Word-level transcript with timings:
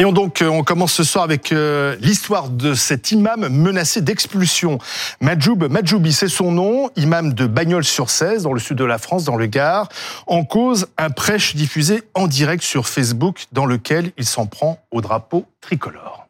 Et 0.00 0.04
on 0.04 0.12
donc 0.12 0.44
on 0.48 0.62
commence 0.62 0.92
ce 0.92 1.02
soir 1.02 1.24
avec 1.24 1.52
l'histoire 2.00 2.50
de 2.50 2.74
cet 2.74 3.10
imam 3.10 3.48
menacé 3.48 4.00
d'expulsion. 4.00 4.78
Majoub 5.20 5.68
Majoubi, 5.68 6.12
c'est 6.12 6.28
son 6.28 6.52
nom, 6.52 6.88
imam 6.94 7.32
de 7.32 7.46
Bagnols-sur-Cèze, 7.48 8.44
dans 8.44 8.52
le 8.52 8.60
sud 8.60 8.76
de 8.78 8.84
la 8.84 8.98
France, 8.98 9.24
dans 9.24 9.34
le 9.34 9.46
Gard. 9.46 9.88
En 10.28 10.44
cause, 10.44 10.86
un 10.98 11.10
prêche 11.10 11.56
diffusé 11.56 12.04
en 12.14 12.28
direct 12.28 12.62
sur 12.62 12.86
Facebook 12.86 13.46
dans 13.50 13.66
lequel 13.66 14.12
il 14.16 14.24
s'en 14.24 14.46
prend 14.46 14.78
au 14.92 15.00
drapeau 15.00 15.46
tricolore. 15.60 16.28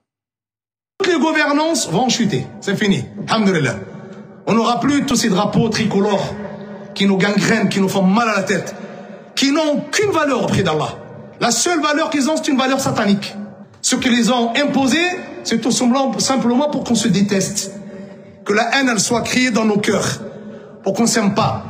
Toutes 0.99 1.13
les 1.13 1.21
gouvernances 1.21 1.91
vont 1.91 2.09
chuter, 2.09 2.47
c'est 2.63 2.75
fini. 2.75 3.05
Alhamdulillah. 3.29 3.77
On 4.47 4.55
n'aura 4.55 4.81
plus 4.81 5.05
tous 5.05 5.17
ces 5.17 5.29
drapeaux 5.29 5.69
tricolores 5.69 6.35
qui 6.95 7.05
nous 7.05 7.19
gangrènent, 7.19 7.69
qui 7.69 7.83
nous 7.83 7.89
font 7.91 8.03
mal 8.03 8.31
à 8.31 8.37
la 8.37 8.43
tête, 8.45 8.75
qui 9.37 9.53
n'ont 9.53 9.73
aucune 9.75 10.11
valeur 10.11 10.45
auprès 10.45 10.63
d'Allah. 10.63 10.97
La 11.39 11.51
seule 11.51 11.83
valeur 11.83 12.09
qu'ils 12.09 12.31
ont, 12.31 12.37
c'est 12.37 12.49
une 12.49 12.57
valeur 12.57 12.81
satanique. 12.81 13.35
Ce 13.83 13.97
qu'ils 13.97 14.17
les 14.17 14.31
ont 14.31 14.55
imposé, 14.57 14.99
c'est 15.45 15.61
tout 15.61 15.71
simplement 15.71 16.71
pour 16.71 16.85
qu'on 16.85 16.95
se 16.95 17.09
déteste. 17.09 17.73
Que 18.45 18.53
la 18.53 18.79
haine, 18.79 18.89
elle 18.91 19.01
soit 19.01 19.23
criée 19.23 19.51
dans 19.51 19.65
nos 19.65 19.79
cœurs. 19.79 20.21
Pour 20.83 20.95
qu'on 20.95 21.07
s'aime 21.07 21.35
pas. 21.35 21.65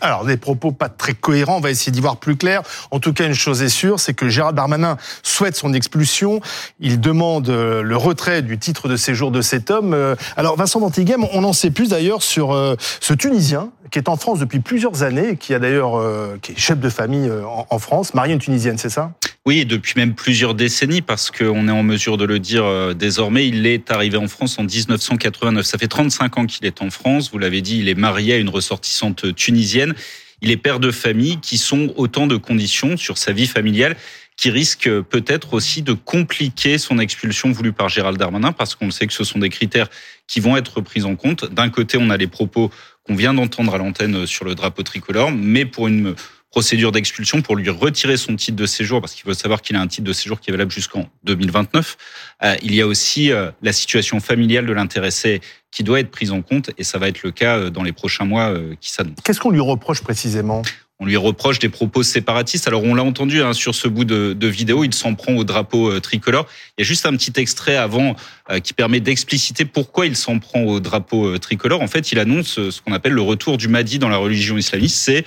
Alors, 0.00 0.24
des 0.24 0.36
propos 0.36 0.72
pas 0.72 0.88
très 0.88 1.14
cohérents, 1.14 1.56
on 1.56 1.60
va 1.60 1.70
essayer 1.70 1.90
d'y 1.90 2.00
voir 2.00 2.18
plus 2.18 2.36
clair. 2.36 2.62
En 2.90 3.00
tout 3.00 3.12
cas, 3.12 3.26
une 3.26 3.34
chose 3.34 3.62
est 3.62 3.70
sûre, 3.70 3.98
c'est 3.98 4.12
que 4.12 4.28
Gérald 4.28 4.54
Darmanin 4.54 4.98
souhaite 5.22 5.56
son 5.56 5.72
expulsion. 5.72 6.40
Il 6.80 7.00
demande 7.00 7.48
euh, 7.48 7.82
le 7.82 7.96
retrait 7.96 8.42
du 8.42 8.58
titre 8.58 8.88
de 8.88 8.96
séjour 8.96 9.30
de 9.30 9.40
cet 9.40 9.70
homme. 9.70 9.94
Euh, 9.94 10.14
alors, 10.36 10.56
Vincent 10.56 10.80
Dantighem, 10.80 11.24
on 11.32 11.44
en 11.44 11.52
sait 11.52 11.70
plus 11.70 11.88
d'ailleurs 11.88 12.22
sur 12.22 12.52
euh, 12.52 12.76
ce 13.00 13.14
Tunisien 13.14 13.70
qui 13.90 13.98
est 13.98 14.08
en 14.08 14.16
France 14.16 14.40
depuis 14.40 14.60
plusieurs 14.60 15.02
années, 15.02 15.36
qui 15.36 15.54
a 15.54 15.60
d'ailleurs 15.60 16.02
qui 16.42 16.52
est 16.52 16.58
chef 16.58 16.80
de 16.80 16.88
famille 16.88 17.30
en 17.70 17.78
France, 17.78 18.14
marié 18.14 18.34
une 18.34 18.40
Tunisienne, 18.40 18.78
c'est 18.78 18.90
ça? 18.90 19.12
Oui, 19.46 19.64
depuis 19.64 19.94
même 19.96 20.14
plusieurs 20.14 20.54
décennies, 20.54 21.02
parce 21.02 21.30
qu'on 21.30 21.68
est 21.68 21.72
en 21.72 21.84
mesure 21.84 22.16
de 22.16 22.24
le 22.24 22.40
dire 22.40 22.94
désormais. 22.96 23.46
Il 23.46 23.64
est 23.66 23.92
arrivé 23.92 24.16
en 24.16 24.26
France 24.26 24.58
en 24.58 24.64
1989. 24.64 25.64
Ça 25.64 25.78
fait 25.78 25.86
35 25.86 26.38
ans 26.38 26.46
qu'il 26.46 26.66
est 26.66 26.82
en 26.82 26.90
France. 26.90 27.30
Vous 27.30 27.38
l'avez 27.38 27.62
dit, 27.62 27.78
il 27.78 27.88
est 27.88 27.94
marié 27.94 28.34
à 28.34 28.36
une 28.38 28.48
ressortissante 28.48 29.34
tunisienne. 29.36 29.94
Il 30.42 30.50
est 30.50 30.56
père 30.56 30.80
de 30.80 30.90
famille 30.90 31.38
qui 31.38 31.58
sont 31.58 31.94
autant 31.96 32.26
de 32.26 32.36
conditions 32.36 32.96
sur 32.96 33.18
sa 33.18 33.32
vie 33.32 33.46
familiale 33.46 33.96
qui 34.36 34.50
risquent 34.50 35.00
peut-être 35.00 35.54
aussi 35.54 35.80
de 35.80 35.94
compliquer 35.94 36.76
son 36.76 36.98
expulsion 36.98 37.50
voulue 37.52 37.72
par 37.72 37.88
Gérald 37.88 38.18
Darmanin, 38.18 38.52
parce 38.52 38.74
qu'on 38.74 38.90
sait 38.90 39.06
que 39.06 39.14
ce 39.14 39.24
sont 39.24 39.38
des 39.38 39.48
critères 39.48 39.88
qui 40.26 40.40
vont 40.40 40.58
être 40.58 40.82
pris 40.82 41.04
en 41.04 41.16
compte. 41.16 41.50
D'un 41.50 41.70
côté, 41.70 41.96
on 41.98 42.10
a 42.10 42.18
les 42.18 42.26
propos 42.26 42.70
qu'on 43.04 43.14
vient 43.14 43.32
d'entendre 43.32 43.74
à 43.74 43.78
l'antenne 43.78 44.26
sur 44.26 44.44
le 44.44 44.54
drapeau 44.54 44.82
tricolore, 44.82 45.30
mais 45.30 45.64
pour 45.64 45.88
une 45.88 46.14
procédure 46.56 46.90
d'expulsion 46.90 47.42
pour 47.42 47.54
lui 47.54 47.68
retirer 47.68 48.16
son 48.16 48.34
titre 48.34 48.56
de 48.56 48.64
séjour, 48.64 49.02
parce 49.02 49.12
qu'il 49.12 49.24
faut 49.24 49.34
savoir 49.34 49.60
qu'il 49.60 49.76
a 49.76 49.80
un 49.82 49.86
titre 49.86 50.04
de 50.04 50.12
séjour 50.14 50.40
qui 50.40 50.48
est 50.48 50.52
valable 50.54 50.70
jusqu'en 50.70 51.04
2029. 51.24 51.98
Euh, 52.44 52.56
il 52.62 52.74
y 52.74 52.80
a 52.80 52.86
aussi 52.86 53.30
euh, 53.30 53.50
la 53.60 53.74
situation 53.74 54.20
familiale 54.20 54.64
de 54.64 54.72
l'intéressé 54.72 55.42
qui 55.70 55.84
doit 55.84 56.00
être 56.00 56.10
prise 56.10 56.30
en 56.30 56.40
compte, 56.40 56.70
et 56.78 56.82
ça 56.82 56.96
va 56.96 57.08
être 57.08 57.22
le 57.24 57.30
cas 57.30 57.58
euh, 57.58 57.68
dans 57.68 57.82
les 57.82 57.92
prochains 57.92 58.24
mois 58.24 58.54
qui 58.80 58.90
s'annoncent. 58.90 59.20
Qu'est-ce 59.22 59.38
qu'on 59.38 59.50
lui 59.50 59.60
reproche 59.60 60.00
précisément? 60.00 60.62
On 60.98 61.04
lui 61.04 61.18
reproche 61.18 61.58
des 61.58 61.68
propos 61.68 62.02
séparatistes. 62.02 62.66
Alors 62.68 62.84
on 62.84 62.94
l'a 62.94 63.04
entendu 63.04 63.42
hein, 63.42 63.52
sur 63.52 63.74
ce 63.74 63.86
bout 63.86 64.06
de, 64.06 64.32
de 64.32 64.46
vidéo, 64.46 64.82
il 64.82 64.94
s'en 64.94 65.14
prend 65.14 65.34
au 65.34 65.44
drapeau 65.44 66.00
tricolore. 66.00 66.46
Il 66.78 66.80
y 66.80 66.86
a 66.86 66.88
juste 66.88 67.04
un 67.04 67.12
petit 67.12 67.34
extrait 67.36 67.76
avant 67.76 68.16
qui 68.62 68.72
permet 68.72 69.00
d'expliciter 69.00 69.66
pourquoi 69.66 70.06
il 70.06 70.16
s'en 70.16 70.38
prend 70.38 70.62
au 70.62 70.80
drapeau 70.80 71.36
tricolore. 71.36 71.82
En 71.82 71.86
fait, 71.86 72.12
il 72.12 72.18
annonce 72.18 72.70
ce 72.70 72.80
qu'on 72.80 72.94
appelle 72.94 73.12
le 73.12 73.20
retour 73.20 73.58
du 73.58 73.68
Mahdi 73.68 73.98
dans 73.98 74.08
la 74.08 74.16
religion 74.16 74.56
islamiste. 74.56 74.96
C'est 74.96 75.26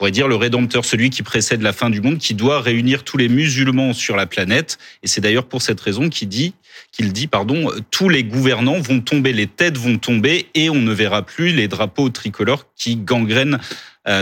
pourrait 0.00 0.12
dire 0.12 0.28
le 0.28 0.36
rédempteur, 0.36 0.86
celui 0.86 1.10
qui 1.10 1.22
précède 1.22 1.60
la 1.60 1.74
fin 1.74 1.90
du 1.90 2.00
monde, 2.00 2.16
qui 2.16 2.32
doit 2.32 2.62
réunir 2.62 3.04
tous 3.04 3.18
les 3.18 3.28
musulmans 3.28 3.92
sur 3.92 4.16
la 4.16 4.24
planète. 4.24 4.78
Et 5.02 5.06
c'est 5.06 5.20
d'ailleurs 5.20 5.44
pour 5.44 5.60
cette 5.60 5.78
raison 5.78 6.08
qu'il 6.08 6.26
dit, 6.26 6.54
qu'il 6.90 7.12
dit, 7.12 7.26
pardon, 7.26 7.70
tous 7.90 8.08
les 8.08 8.24
gouvernants 8.24 8.80
vont 8.80 9.02
tomber, 9.02 9.34
les 9.34 9.46
têtes 9.46 9.76
vont 9.76 9.98
tomber, 9.98 10.46
et 10.54 10.70
on 10.70 10.76
ne 10.76 10.94
verra 10.94 11.20
plus 11.20 11.52
les 11.52 11.68
drapeaux 11.68 12.08
tricolores 12.08 12.64
qui 12.76 12.96
gangrènent 12.96 13.58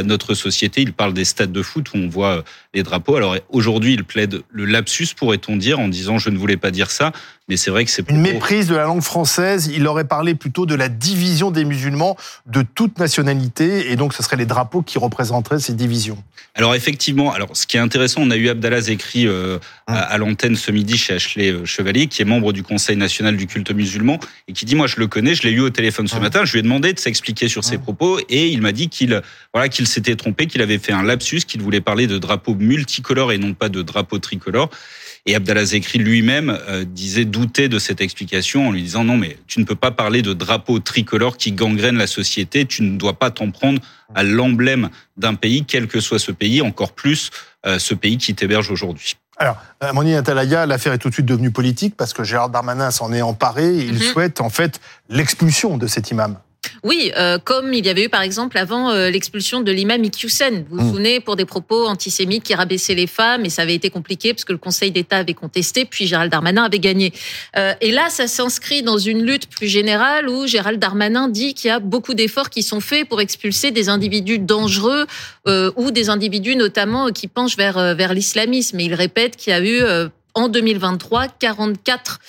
notre 0.05 0.35
société. 0.35 0.83
Il 0.83 0.93
parle 0.93 1.15
des 1.15 1.25
stades 1.25 1.53
de 1.53 1.63
foot 1.63 1.95
où 1.95 1.99
on 1.99 2.09
voit 2.09 2.39
euh, 2.39 2.43
les 2.75 2.83
drapeaux. 2.83 3.15
Alors 3.15 3.37
aujourd'hui, 3.49 3.95
il 3.95 4.05
plaide 4.05 4.43
le 4.51 4.65
lapsus, 4.65 5.15
pourrait-on 5.17 5.57
dire, 5.57 5.79
en 5.79 5.87
disant 5.87 6.19
je 6.19 6.31
ne 6.31 6.37
voulais 6.37 6.57
pas 6.57 6.73
dire 6.73 6.91
ça. 6.91 7.13
Mais 7.49 7.57
c'est 7.57 7.71
vrai 7.71 7.85
que 7.85 7.91
c'est 7.91 8.09
une 8.11 8.21
méprise 8.21 8.67
de 8.67 8.77
la 8.77 8.85
langue 8.85 9.01
française. 9.01 9.71
Il 9.75 9.87
aurait 9.87 10.05
parlé 10.05 10.35
plutôt 10.35 10.67
de 10.67 10.75
la 10.75 10.89
division 10.89 11.51
des 11.51 11.65
musulmans 11.65 12.17
de 12.47 12.63
toute 12.63 12.99
nationalité, 12.99 13.91
et 13.91 13.97
donc 13.97 14.13
ce 14.13 14.23
seraient 14.23 14.37
les 14.37 14.47
drapeaux 14.47 14.83
qui 14.83 14.99
représenteraient 14.99 15.59
ces 15.59 15.73
divisions. 15.73 16.23
Alors 16.55 16.75
effectivement, 16.75 17.33
alors 17.33 17.57
ce 17.57 17.67
qui 17.67 17.77
est 17.77 17.81
intéressant, 17.81 18.21
on 18.23 18.31
a 18.31 18.37
eu 18.37 18.49
Abdallah 18.49 18.81
Zekri 18.81 19.27
euh, 19.27 19.59
à, 19.87 19.93
hum. 19.93 20.07
à 20.11 20.19
l'antenne 20.19 20.57
ce 20.57 20.71
midi 20.71 20.99
chez 20.99 21.15
Ashley 21.15 21.53
euh, 21.53 21.65
Chevalier, 21.65 22.09
qui 22.09 22.21
est 22.21 22.25
membre 22.25 22.53
du 22.53 22.63
Conseil 22.63 22.97
national 22.97 23.37
du 23.37 23.47
culte 23.47 23.71
musulman, 23.71 24.19
et 24.49 24.53
qui 24.53 24.65
dit 24.65 24.75
moi 24.75 24.87
je 24.87 24.97
le 24.97 25.07
connais, 25.07 25.35
je 25.35 25.45
l'ai 25.45 25.53
eu 25.53 25.61
au 25.61 25.71
téléphone 25.71 26.09
ce 26.09 26.17
hum. 26.17 26.23
matin, 26.23 26.45
je 26.45 26.53
lui 26.53 26.59
ai 26.59 26.63
demandé 26.63 26.93
de 26.93 26.99
s'expliquer 26.99 27.49
sur 27.49 27.65
ses 27.65 27.77
hum. 27.77 27.83
propos, 27.83 28.19
et 28.29 28.49
il 28.49 28.61
m'a 28.61 28.73
dit 28.73 28.89
qu'il 28.89 29.23
voilà 29.55 29.69
qu'il 29.69 29.87
s'était 29.87 30.17
trompé, 30.17 30.47
qu'il 30.47 30.61
avait 30.61 30.79
fait 30.79 30.93
un 30.93 31.03
lapsus, 31.03 31.41
qu'il 31.47 31.63
voulait 31.63 31.81
parler 31.81 32.07
de 32.07 32.19
drapeaux 32.19 32.55
multicolores 32.55 33.33
et 33.33 33.39
non 33.39 33.55
pas 33.55 33.69
de 33.69 33.81
drapeaux 33.81 34.19
tricolores. 34.19 34.71
Et 35.29 35.35
Abdallah 35.35 35.67
Zekri 35.67 35.99
lui-même 35.99 36.59
euh, 36.69 36.87
disait 36.87 37.27
douter 37.27 37.69
de 37.69 37.79
cette 37.79 38.01
explication 38.01 38.69
en 38.69 38.73
lui 38.73 38.83
disant 38.83 39.05
non 39.05 39.19
mais 39.19 39.37
tu 39.47 39.61
ne 39.61 39.67
peux 39.67 39.75
pas 39.75 39.91
parler 39.91 40.23
de 40.23 40.33
drapeaux 40.33 40.79
tricolores 40.79 41.37
qui 41.37 41.53
gangrènent 41.53 41.99
la 41.99 42.07
société, 42.07 42.65
tu 42.65 42.83
ne 42.83 42.97
dois 42.97 43.13
pas 43.13 43.31
t'en 43.31 43.51
prendre 43.51 43.79
à 44.15 44.23
l'emblème 44.23 44.89
d'un 45.19 45.35
pays, 45.35 45.67
quel 45.67 45.87
que 45.87 46.01
soit 46.01 46.19
ce 46.19 46.33
pays, 46.33 46.63
encore 46.63 46.93
plus 46.93 47.31
euh, 47.67 47.79
ce 47.79 47.93
pays 47.93 48.17
qui 48.17 48.35
t'héberge 48.35 48.71
aujourd'hui. 48.71 49.17
Alors, 49.37 49.59
euh, 49.85 49.93
Moni 49.93 50.15
Atalaya, 50.15 50.65
l'affaire 50.65 50.95
est 50.95 50.99
tout 50.99 51.11
de 51.11 51.15
suite 51.15 51.27
devenue 51.27 51.51
politique 51.51 51.95
parce 51.95 52.15
que 52.15 52.25
Gérard 52.25 52.49
Darmanin 52.49 52.91
s'en 52.91 53.13
est 53.13 53.21
emparé. 53.21 53.77
Et 53.77 53.85
il 53.85 53.97
mhm. 53.97 54.01
souhaite 54.01 54.41
en 54.41 54.49
fait 54.49 54.81
l'expulsion 55.11 55.77
de 55.77 55.87
cet 55.87 56.11
imam. 56.11 56.39
Oui, 56.85 57.11
euh, 57.17 57.39
comme 57.39 57.73
il 57.73 57.85
y 57.85 57.89
avait 57.89 58.05
eu 58.05 58.09
par 58.09 58.23
exemple 58.23 58.57
avant 58.59 58.91
euh, 58.91 59.11
l'expulsion 59.11 59.61
de 59.61 59.73
l'imam 59.73 60.03
Iqiyoussen. 60.05 60.65
Vous 60.71 60.77
vous 60.79 60.85
mm. 60.85 60.91
souvenez, 60.91 61.21
pour 61.21 61.37
des 61.37 61.45
propos 61.45 61.87
antisémites 61.87 62.45
qui 62.45 62.55
rabaissaient 62.55 62.95
les 62.95 63.07
femmes, 63.07 63.45
et 63.45 63.51
ça 63.51 63.63
avait 63.63 63.75
été 63.75 63.91
compliqué 63.91 64.33
parce 64.33 64.45
que 64.45 64.53
le 64.53 64.59
Conseil 64.59 64.91
d'État 64.91 65.19
avait 65.19 65.35
contesté, 65.35 65.85
puis 65.85 66.07
Gérald 66.07 66.31
Darmanin 66.31 66.65
avait 66.65 66.79
gagné. 66.79 67.13
Euh, 67.57 67.75
et 67.81 67.91
là, 67.91 68.09
ça 68.11 68.27
s'inscrit 68.27 68.83
dans 68.83 68.99
une 68.99 69.25
lutte 69.25 69.49
plus 69.49 69.69
générale 69.69 70.29
où 70.29 70.47
Gérald 70.47 70.79
Darmanin 70.79 71.29
dit 71.29 71.55
qu'il 71.55 71.69
y 71.69 71.71
a 71.71 71.81
beaucoup 71.81 72.15
d'efforts 72.15 72.51
qui 72.51 72.63
sont 72.63 72.81
faits 72.81 73.09
pour 73.09 73.21
expulser 73.21 73.71
des 73.71 73.89
individus 73.89 74.39
dangereux 74.39 75.07
ou 75.77 75.91
des 75.91 76.11
individus 76.11 76.57
notamment 76.57 77.11
qui 77.11 77.27
penchent 77.27 77.57
vers, 77.57 77.95
vers 77.95 78.13
l'islamisme. 78.13 78.79
Et 78.81 78.85
il 78.85 78.95
répète 78.95 79.37
qu'il 79.37 79.53
y 79.53 79.57
a 79.57 79.61
eu 79.61 80.09
en 80.39 80.49
2023, 80.49 81.27
44 81.29 82.21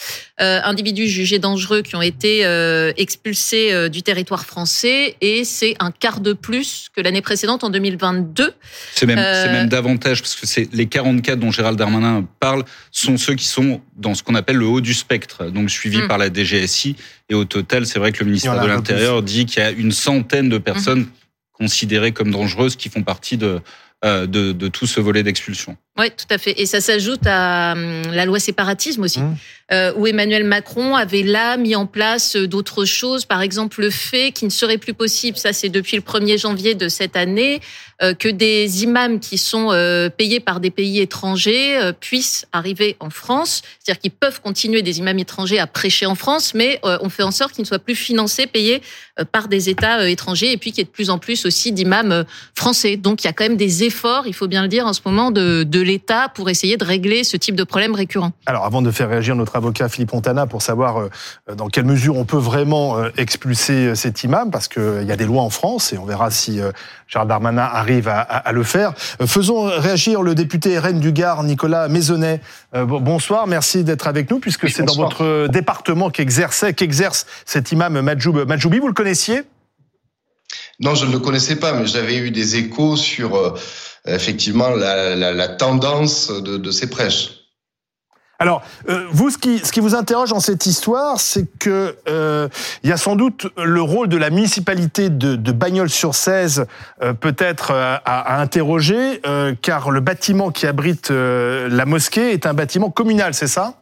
euh, 0.42 0.60
individus 0.64 1.08
jugés 1.08 1.38
dangereux 1.38 1.84
qui 1.84 1.96
ont 1.96 2.02
été 2.02 2.44
euh, 2.44 2.92
expulsés 2.98 3.72
euh, 3.72 3.88
du 3.88 4.02
territoire 4.02 4.48
français 4.48 5.16
et 5.22 5.44
c'est 5.44 5.76
un 5.80 5.92
quart 5.92 6.20
de 6.20 6.34
plus 6.34 6.90
que 6.96 7.02
l'année 7.02 7.22
précédente 7.22 7.64
en 7.64 7.70
2022. 7.70 8.52
C'est 8.96 9.06
même, 9.06 9.20
même 9.20 9.70
davantage 9.70 10.22
parce 10.22 10.36
que 10.36 10.48
c'est 10.48 10.74
les 10.74 10.88
44 10.88 11.40
dont 11.40 11.52
Gérald 11.52 11.78
Darmanin 11.78 12.28
parle 12.40 12.64
sont 12.92 13.18
ceux 13.18 13.36
qui 13.36 13.46
sont 13.46 13.80
dans 13.96 14.16
ce 14.16 14.24
qu'on 14.24 14.36
appelle 14.36 14.58
le 14.58 14.66
haut 14.66 14.82
du 14.82 14.96
spectre, 14.96 15.46
donc 15.52 15.70
suivis 15.70 16.02
hmm. 16.02 16.08
par 16.08 16.18
la 16.18 16.34
DGSI. 16.34 16.96
Et 17.30 17.36
au 17.36 17.46
total, 17.46 17.86
c'est 17.86 18.00
vrai 18.00 18.12
que 18.12 18.22
le 18.22 18.26
ministère 18.26 18.60
de 18.60 18.66
l'Intérieur 18.66 19.22
dit 19.22 19.46
qu'il 19.46 19.62
y 19.62 19.66
a 19.66 19.70
une 19.70 19.92
centaine 19.92 20.50
de 20.50 20.58
personnes 20.58 21.02
hmm. 21.02 21.12
considérées 21.54 22.12
comme 22.12 22.32
dangereuses 22.32 22.76
qui 22.76 22.90
font 22.90 23.04
partie 23.04 23.38
de, 23.38 23.62
de, 24.04 24.26
de 24.26 24.68
tout 24.68 24.88
ce 24.88 25.00
volet 25.00 25.22
d'expulsion. 25.22 25.78
Oui, 26.00 26.12
tout 26.12 26.34
à 26.34 26.38
fait. 26.38 26.58
Et 26.62 26.66
ça 26.66 26.80
s'ajoute 26.80 27.26
à 27.26 27.74
hum, 27.74 28.04
la 28.14 28.26
loi 28.26 28.40
séparatisme 28.40 29.04
aussi, 29.04 29.20
mmh. 29.20 29.36
euh, 29.74 29.94
où 29.98 30.08
Emmanuel 30.08 30.46
Macron 30.46 30.96
avait 30.96 31.24
là 31.24 31.58
mis 31.58 31.76
en 31.76 31.86
place 31.86 32.38
euh, 32.38 32.48
d'autres 32.48 32.86
choses. 32.86 33.26
Par 33.26 33.42
exemple, 33.42 33.82
le 33.82 33.90
fait 33.90 34.32
qu'il 34.32 34.48
ne 34.48 34.52
serait 34.52 34.78
plus 34.78 34.94
possible, 34.94 35.38
ça 35.38 35.52
c'est 35.52 35.68
depuis 35.68 35.98
le 35.98 36.02
1er 36.02 36.40
janvier 36.40 36.74
de 36.74 36.88
cette 36.88 37.18
année, 37.18 37.60
euh, 38.02 38.14
que 38.14 38.30
des 38.30 38.84
imams 38.84 39.20
qui 39.20 39.38
sont 39.38 39.70
payés 40.18 40.40
par 40.40 40.62
des 40.62 40.72
pays 40.72 41.02
étrangers 41.02 41.78
puissent 42.00 42.46
arriver 42.54 42.96
en 43.02 43.10
France. 43.10 43.62
C'est-à-dire 43.80 44.00
qu'ils 44.00 44.12
peuvent 44.12 44.40
continuer 44.40 44.82
des 44.82 45.00
imams 45.00 45.20
étrangers 45.20 45.60
à 45.60 45.68
prêcher 45.68 46.06
en 46.06 46.16
France, 46.16 46.54
mais 46.54 46.80
on 46.84 47.10
fait 47.10 47.24
en 47.24 47.32
sorte 47.32 47.54
qu'ils 47.54 47.64
ne 47.64 47.68
soient 47.68 47.80
plus 47.80 47.96
financés, 47.96 48.48
payés 48.48 48.82
par 49.34 49.50
des 49.50 49.68
États 49.68 50.08
étrangers, 50.10 50.54
et 50.54 50.58
puis 50.58 50.72
qu'il 50.72 50.80
y 50.80 50.82
ait 50.82 50.86
de 50.86 50.90
plus 50.90 51.10
en 51.10 51.18
plus 51.18 51.46
aussi 51.46 51.74
d'imams 51.74 52.24
français. 52.56 52.96
Donc 52.96 53.24
il 53.24 53.28
y 53.28 53.30
a 53.30 53.34
quand 53.34 53.44
même 53.44 53.58
des 53.58 53.84
efforts, 53.84 54.28
il 54.28 54.34
faut 54.34 54.48
bien 54.48 54.62
le 54.62 54.70
dire 54.70 54.86
en 54.88 54.94
ce 54.94 55.02
moment, 55.04 55.32
de, 55.32 55.64
de 55.64 55.82
l'État 55.90 56.30
pour 56.30 56.50
essayer 56.50 56.78
de 56.78 56.86
régler 56.86 57.24
ce 57.24 57.36
type 57.36 57.56
de 57.56 57.64
problème 57.64 57.96
récurrent 57.96 58.32
Alors, 58.46 58.64
avant 58.66 58.82
de 58.82 58.92
faire 58.92 59.10
réagir 59.10 59.36
notre 59.36 59.56
avocat 59.56 59.90
Philippe 59.90 60.14
Montana 60.14 60.46
pour 60.46 60.62
savoir 60.62 61.00
euh, 61.00 61.10
dans 61.56 61.68
quelle 61.68 61.86
mesure 61.86 62.16
on 62.16 62.26
peut 62.26 62.38
vraiment 62.38 63.00
euh, 63.00 63.10
expulser 63.18 63.88
euh, 63.88 63.96
cet 63.96 64.24
imam, 64.24 64.52
parce 64.52 64.68
qu'il 64.68 65.04
y 65.04 65.12
a 65.12 65.16
des 65.16 65.26
lois 65.26 65.42
en 65.42 65.50
France 65.50 65.92
et 65.92 65.98
on 65.98 66.06
verra 66.06 66.30
si 66.30 66.60
Gérald 67.08 67.30
Darmanin 67.30 67.64
arrive 67.64 68.08
à, 68.08 68.52
le 68.52 68.64
faire. 68.64 68.94
Faisons 69.26 69.64
réagir 69.64 70.22
le 70.22 70.36
député 70.36 70.78
RN 70.78 71.00
du 71.00 71.12
Gard, 71.12 71.44
Nicolas 71.44 71.88
Maisonnet. 71.88 72.42
Bonsoir, 72.74 73.48
merci 73.48 73.84
d'être 73.84 74.08
avec 74.08 74.30
nous, 74.30 74.40
puisque 74.40 74.70
c'est 74.70 74.84
dans 74.84 74.96
votre 74.96 75.48
département 75.48 76.10
qu'exerçait, 76.10 76.74
qu'exerce 76.74 77.26
cet 77.46 77.72
imam 77.72 78.00
Majoub. 78.02 78.46
Majoubi. 78.46 78.80
Vous 78.80 78.88
le 78.88 78.94
connaissiez? 78.94 79.42
Non, 80.80 80.94
je 80.96 81.06
ne 81.06 81.12
le 81.12 81.20
connaissais 81.20 81.56
pas, 81.56 81.74
mais 81.74 81.88
j'avais 81.88 82.18
eu 82.18 82.32
des 82.32 82.58
échos 82.58 82.96
sur 82.96 83.56
effectivement 84.06 84.70
la, 84.70 85.48
tendance 85.48 86.32
de, 86.32 86.72
ces 86.72 86.90
prêches. 86.90 87.40
Alors, 88.42 88.62
euh, 88.88 89.06
vous, 89.12 89.30
ce 89.32 89.38
qui, 89.38 89.60
ce 89.60 89.70
qui 89.74 89.82
vous 89.82 89.96
interroge 89.96 90.30
dans 90.30 90.40
cette 90.40 90.66
histoire, 90.66 91.20
c'est 91.20 91.46
que 91.60 91.98
euh, 92.08 92.48
il 92.84 92.90
y 92.90 92.94
a 92.94 92.98
sans 92.98 93.18
doute 93.18 93.48
le 93.58 93.82
rôle 93.82 94.08
de 94.08 94.16
la 94.16 94.30
municipalité 94.30 95.10
de, 95.10 95.36
de 95.36 95.52
Bagnols-sur-Cèze 95.52 96.66
euh, 97.04 97.12
peut-être 97.12 97.72
euh, 97.72 97.98
à, 98.06 98.36
à, 98.36 98.42
interroger, 98.42 99.20
euh, 99.26 99.54
car 99.62 99.92
le 99.92 100.00
bâtiment 100.00 100.52
qui 100.52 100.68
abrite 100.68 101.12
euh, 101.12 101.68
la 101.70 101.86
mosquée 101.86 102.32
est 102.32 102.46
un 102.46 102.54
bâtiment 102.54 102.90
communal, 102.90 103.34
c'est 103.34 103.48
ça? 103.48 103.82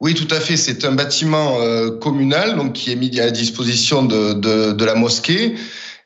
Oui, 0.00 0.14
tout 0.14 0.34
à 0.34 0.40
fait. 0.40 0.56
C'est 0.56 0.86
un 0.86 0.92
bâtiment 0.92 1.56
communal 2.00 2.56
donc 2.56 2.72
qui 2.72 2.92
est 2.92 2.96
mis 2.96 3.20
à 3.20 3.30
disposition 3.30 4.02
de, 4.02 4.32
de, 4.32 4.72
de 4.72 4.84
la 4.84 4.96
mosquée 4.96 5.54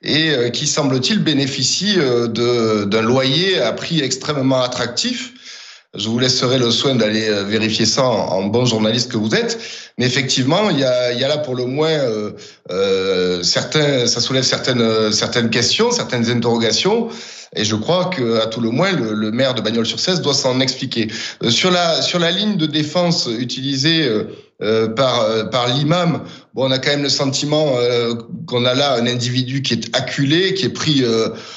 et 0.03 0.51
qui, 0.53 0.67
semble-t-il, 0.67 1.19
bénéficie 1.19 1.97
d'un 1.97 3.03
loyer 3.03 3.61
à 3.61 3.73
prix 3.73 4.01
extrêmement 4.01 4.63
attractif. 4.63 5.33
Je 5.95 6.07
vous 6.09 6.19
laisserai 6.19 6.59
le 6.59 6.71
soin 6.71 6.95
d'aller 6.95 7.29
euh, 7.31 7.45
vérifier 7.45 7.87
ça 7.87 8.05
en, 8.05 8.43
bon 8.45 8.67
journaliste 8.67 9.11
que 9.11 9.17
vous 9.17 9.35
êtes. 9.35 9.59
Mais 9.97 10.05
effectivement, 10.05 10.69
il 10.69 10.79
y 10.79 10.85
a, 10.85 11.13
y 11.13 11.25
a 11.25 11.29
là 11.29 11.39
pour 11.39 11.55
le 11.55 11.65
moins 11.65 11.89
euh, 11.89 12.33
euh, 12.71 13.43
certains, 13.43 14.07
ça 14.07 14.21
soulève 14.21 14.45
certaines 14.45 15.11
certaines 15.13 15.49
questions, 15.49 15.91
certaines 15.91 16.31
interrogations. 16.31 17.09
Et 17.57 17.65
je 17.65 17.75
crois 17.75 18.05
que 18.07 18.39
à 18.39 18.47
tout 18.47 18.61
le 18.61 18.69
moins, 18.69 18.93
le, 18.93 19.15
le 19.15 19.31
maire 19.31 19.55
de 19.55 19.63
Bagnols-sur-Cèze 19.63 20.21
doit 20.21 20.35
s'en 20.35 20.61
expliquer. 20.61 21.09
Euh, 21.43 21.49
sur 21.49 21.71
la 21.71 22.03
sur 22.03 22.19
la 22.19 22.33
ligne 22.33 22.59
de 22.59 22.67
défense 22.67 23.27
utilisée 23.39 24.07
euh, 24.61 24.89
par 24.89 25.51
par 25.51 25.69
l'imam, 25.69 26.23
bon, 26.55 26.69
on 26.69 26.71
a 26.71 26.79
quand 26.79 26.91
même 26.91 27.03
le 27.03 27.09
sentiment 27.09 27.75
qu'on 28.47 28.65
a 28.65 28.75
là 28.75 28.95
un 28.95 29.07
individu 29.07 29.63
qui 29.63 29.75
est 29.75 29.97
acculé, 29.97 30.55
qui 30.55 30.67
est 30.67 30.71
pris 30.71 31.05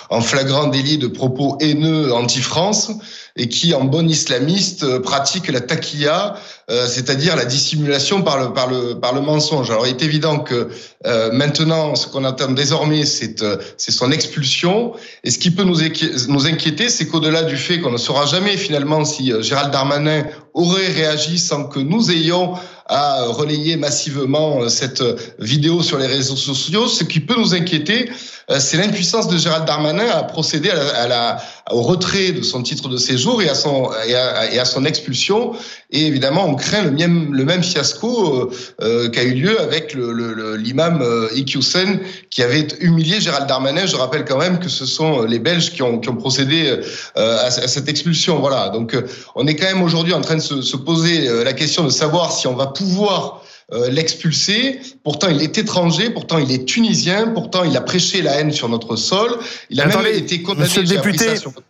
en 0.10 0.22
flagrant 0.22 0.68
délit 0.68 0.98
de 0.98 1.08
propos 1.08 1.58
haineux 1.60 2.14
anti-France 2.14 2.92
et 3.38 3.48
qui, 3.48 3.74
en 3.74 3.86
bon 3.86 4.10
islamiste, 4.10 4.84
euh, 4.84 5.00
pratique 5.00 5.48
la 5.48 5.62
taquilla, 5.62 6.36
euh, 6.70 6.88
c'est-à-dire 6.88 7.36
la 7.36 7.46
dissimulation 7.46 8.24
par 8.24 8.38
le, 8.38 8.54
par, 8.54 8.68
le, 8.68 9.00
par 9.00 9.14
le 9.14 9.22
mensonge. 9.22 9.72
Alors, 9.72 9.88
il 9.88 9.92
est 9.92 10.02
évident 10.02 10.40
que 10.40 10.70
euh, 11.06 11.32
maintenant, 11.32 11.96
ce 11.96 12.08
qu'on 12.08 12.26
attend 12.26 12.52
désormais, 12.52 13.06
c'est 13.06 13.42
euh, 13.42 13.58
son 13.78 14.12
expulsion. 14.12 14.94
Et 15.24 15.32
ce 15.32 15.40
qui 15.40 15.52
peut 15.52 15.64
nous, 15.64 15.80
nous 16.28 16.46
inquiéter, 16.48 16.90
c'est 16.90 17.08
qu'au-delà 17.08 17.44
du 17.44 17.56
fait 17.56 17.80
qu'on 17.80 17.92
ne 17.92 17.98
saura 17.98 18.26
jamais 18.26 18.58
finalement 18.58 19.06
si 19.06 19.32
Gérald 19.42 19.72
Darmanin 19.72 20.24
aurait 20.54 20.88
réagi 20.88 21.40
sans 21.40 21.64
que 21.66 21.80
nous 21.80 22.12
ayons 22.12 22.54
à 22.92 23.24
relayer 23.24 23.78
massivement 23.78 24.68
cette 24.68 25.02
vidéo 25.40 25.82
sur 25.82 25.98
les 25.98 26.08
réseaux 26.08 26.36
sociaux, 26.36 26.88
ce 26.88 27.06
qui 27.06 27.22
peut 27.22 27.38
nous 27.38 27.54
inquiéter, 27.56 28.12
euh, 28.50 28.60
c'est 28.60 28.76
l'impuissance 28.76 29.30
de 29.30 29.38
Gérald 29.38 29.66
Darmanin 29.66 30.08
à 30.10 30.24
procéder 30.24 30.70
à 30.70 30.76
la, 30.76 30.90
à 30.90 31.08
la, 31.08 31.44
au 31.72 31.82
retrait 31.82 32.32
de 32.32 32.42
son 32.42 32.62
titre 32.64 32.90
de 32.90 32.98
séjour 32.98 33.42
et 33.42 33.50
à 33.50 33.56
son, 33.56 33.90
et 34.08 34.16
à, 34.16 34.54
et 34.54 34.60
à 34.60 34.66
son 34.66 34.86
expulsion. 34.86 35.54
Et 35.92 36.06
évidemment, 36.06 36.46
on 36.48 36.56
craint 36.56 36.84
le 36.84 36.92
même, 36.92 37.34
le 37.34 37.46
même 37.46 37.64
fiasco 37.64 38.52
euh, 38.52 38.52
euh 38.82 39.10
qu'a 39.10 39.24
eu 39.24 39.34
lieu 39.34 39.60
avec 39.60 39.94
l'imam 39.94 41.00
le, 41.00 41.04
le, 41.04 41.34
euh, 41.34 41.98
qui 42.30 42.44
avait 42.44 42.68
humilié 42.80 43.20
Gérald 43.20 43.48
Darmanin. 43.48 43.86
Je 43.86 43.96
rappelle 43.96 44.26
quand 44.26 44.38
même 44.38 44.60
que 44.60 44.70
ce 44.70 44.86
sont 44.86 45.24
les 45.24 45.40
Belges 45.40 45.72
qui 45.72 45.82
ont, 45.82 46.00
qui 46.00 46.10
ont 46.10 46.16
procédé 46.16 46.80
euh, 47.18 47.38
à, 47.38 47.46
à, 47.46 47.68
cette 47.68 47.90
expulsion. 47.90 48.40
Voilà. 48.40 48.70
Donc, 48.70 48.96
on 49.36 49.48
est 49.48 49.56
quand 49.56 49.68
même 49.68 49.84
aujourd'hui 49.84 50.14
en 50.14 50.22
train 50.22 50.36
de 50.36 50.42
se, 50.42 50.62
se 50.62 50.78
poser 50.78 51.28
la 51.44 51.54
question 51.54 51.84
de 51.84 51.90
savoir 51.90 52.32
si 52.32 52.48
on 52.48 52.56
va 52.56 52.68
pouvoir 52.68 53.41
euh, 53.74 53.90
l'expulser. 53.90 54.82
Pourtant, 55.04 55.30
il 55.30 55.42
est 55.42 55.58
étranger, 55.58 56.10
pourtant, 56.10 56.38
il 56.38 56.52
est 56.52 56.66
tunisien, 56.66 57.28
pourtant, 57.28 57.64
il 57.64 57.76
a 57.78 57.82
prêché 57.82 58.22
la 58.22 58.40
haine 58.40 58.52
sur 58.52 58.68
notre 58.68 58.98
sol. 58.98 59.38
Il 59.70 59.80
a 59.80 59.86
même 59.86 60.06
été 60.14 60.42
condamné 60.42 60.66
Monsieur 60.66 60.82
le 60.82 60.88
député, 60.88 61.38
sur 61.38 61.52
votre 61.52 61.66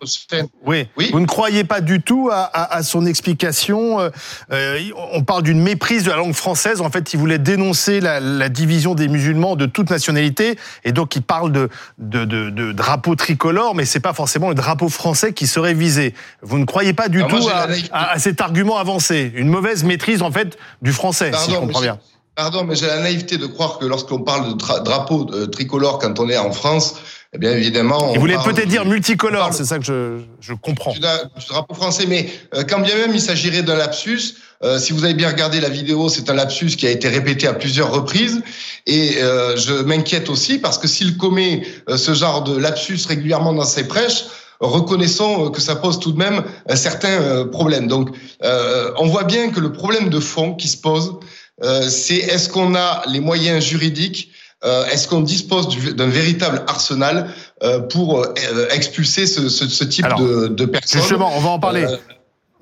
oui. 0.65 0.88
oui. 0.98 1.09
Vous 1.12 1.19
ne 1.19 1.27
croyez 1.27 1.63
pas 1.63 1.80
du 1.80 2.01
tout 2.01 2.30
à, 2.31 2.39
à, 2.42 2.77
à 2.77 2.83
son 2.83 3.06
explication 3.06 4.00
euh, 4.00 4.09
euh, 4.51 4.80
On 5.13 5.24
parle 5.24 5.44
d'une 5.44 5.62
méprise 5.62 6.03
de 6.03 6.09
la 6.09 6.18
langue 6.18 6.33
française. 6.33 6.81
En 6.81 6.89
fait, 6.89 7.13
il 7.13 7.19
voulait 7.19 7.38
dénoncer 7.38 8.00
la, 8.00 8.19
la, 8.19 8.50
division 8.50 8.95
des 8.95 9.07
musulmans 9.07 9.56
de 9.56 9.68
toute 9.68 9.89
nationalité, 9.89 10.57
et 10.83 10.92
donc 10.92 11.15
il 11.15 11.21
parle 11.21 11.51
de, 11.51 11.69
de, 12.00 12.25
de, 12.25 12.50
de 12.50 12.71
drapeau 12.71 13.15
tricolore, 13.15 13.75
mais 13.75 13.86
c'est 13.86 14.00
pas 14.00 14.13
forcément 14.13 14.50
le 14.50 14.56
drapeau 14.56 14.89
français 14.89 15.33
qui 15.33 15.48
serait 15.48 15.75
visé. 15.75 16.13
Vous 16.42 16.57
ne 16.57 16.65
croyez 16.65 16.94
pas 16.94 17.09
du 17.09 17.19
Alors 17.19 17.30
tout 17.30 17.38
moi, 17.38 17.68
à, 17.92 18.13
à, 18.13 18.19
cet 18.19 18.42
argument 18.42 18.77
avancé 18.77 19.31
Une 19.36 19.50
mauvaise 19.50 19.83
maîtrise, 19.83 20.21
en 20.21 20.31
fait, 20.31 20.57
du 20.81 20.92
français, 20.92 21.31
Pardon, 21.31 21.45
si 21.45 21.51
je 21.53 21.57
comprends 21.57 21.81
bien. 21.81 21.90
Pardon, 22.35 22.63
mais 22.63 22.75
j'ai 22.75 22.87
la 22.87 22.99
naïveté 22.99 23.37
de 23.37 23.45
croire 23.45 23.77
que 23.77 23.85
lorsqu'on 23.85 24.19
parle 24.19 24.53
de 24.53 24.83
drapeau 24.83 25.25
de 25.25 25.45
tricolore 25.45 25.99
quand 25.99 26.19
on 26.19 26.29
est 26.29 26.37
en 26.37 26.51
France, 26.51 26.95
eh 27.33 27.37
bien 27.37 27.51
évidemment. 27.51 28.13
Il 28.13 28.19
voulait 28.19 28.37
peut-être 28.43 28.67
dire 28.67 28.85
multicolore, 28.85 29.53
c'est 29.53 29.65
ça 29.65 29.79
que 29.79 29.85
je, 29.85 30.19
je 30.39 30.53
comprends. 30.53 30.93
Du, 30.93 30.99
drapeau 30.99 31.73
français, 31.73 32.05
mais 32.07 32.29
euh, 32.53 32.63
quand 32.67 32.79
bien 32.79 32.95
même 32.95 33.13
il 33.13 33.21
s'agirait 33.21 33.63
d'un 33.63 33.75
lapsus, 33.75 34.35
euh, 34.63 34.77
si 34.79 34.93
vous 34.93 35.03
avez 35.03 35.13
bien 35.13 35.29
regardé 35.29 35.59
la 35.59 35.69
vidéo, 35.69 36.09
c'est 36.09 36.29
un 36.29 36.33
lapsus 36.33 36.75
qui 36.77 36.85
a 36.85 36.91
été 36.91 37.07
répété 37.07 37.47
à 37.47 37.53
plusieurs 37.53 37.91
reprises. 37.91 38.41
Et 38.85 39.17
euh, 39.17 39.57
je 39.57 39.73
m'inquiète 39.73 40.29
aussi 40.29 40.59
parce 40.59 40.77
que 40.77 40.87
s'il 40.87 41.17
commet 41.17 41.63
euh, 41.89 41.97
ce 41.97 42.13
genre 42.13 42.43
de 42.43 42.57
lapsus 42.57 42.99
régulièrement 43.07 43.53
dans 43.53 43.65
ses 43.65 43.87
prêches, 43.87 44.25
reconnaissons 44.59 45.49
que 45.49 45.59
ça 45.59 45.75
pose 45.75 45.99
tout 45.99 46.11
de 46.11 46.19
même 46.19 46.43
certains 46.75 47.47
problèmes. 47.47 47.87
Donc, 47.87 48.09
on 48.43 49.07
voit 49.07 49.23
bien 49.23 49.49
que 49.49 49.59
le 49.59 49.71
problème 49.71 50.09
de 50.09 50.19
fond 50.19 50.53
qui 50.53 50.67
se 50.67 50.77
pose, 50.77 51.15
euh, 51.63 51.87
c'est 51.89 52.15
est-ce 52.15 52.49
qu'on 52.49 52.75
a 52.75 53.03
les 53.07 53.19
moyens 53.19 53.63
juridiques 53.63 54.31
euh, 54.63 54.85
Est-ce 54.85 55.07
qu'on 55.07 55.21
dispose 55.21 55.95
d'un 55.95 56.07
véritable 56.07 56.63
arsenal 56.67 57.29
euh, 57.63 57.79
pour 57.79 58.25
expulser 58.71 59.27
ce, 59.27 59.49
ce, 59.49 59.67
ce 59.67 59.83
type 59.83 60.05
Alors, 60.05 60.19
de, 60.19 60.47
de, 60.47 60.65
personnes? 60.65 61.01
Justement, 61.01 61.31
on 61.35 61.39
va 61.39 61.49
en 61.49 61.59
parler. 61.59 61.85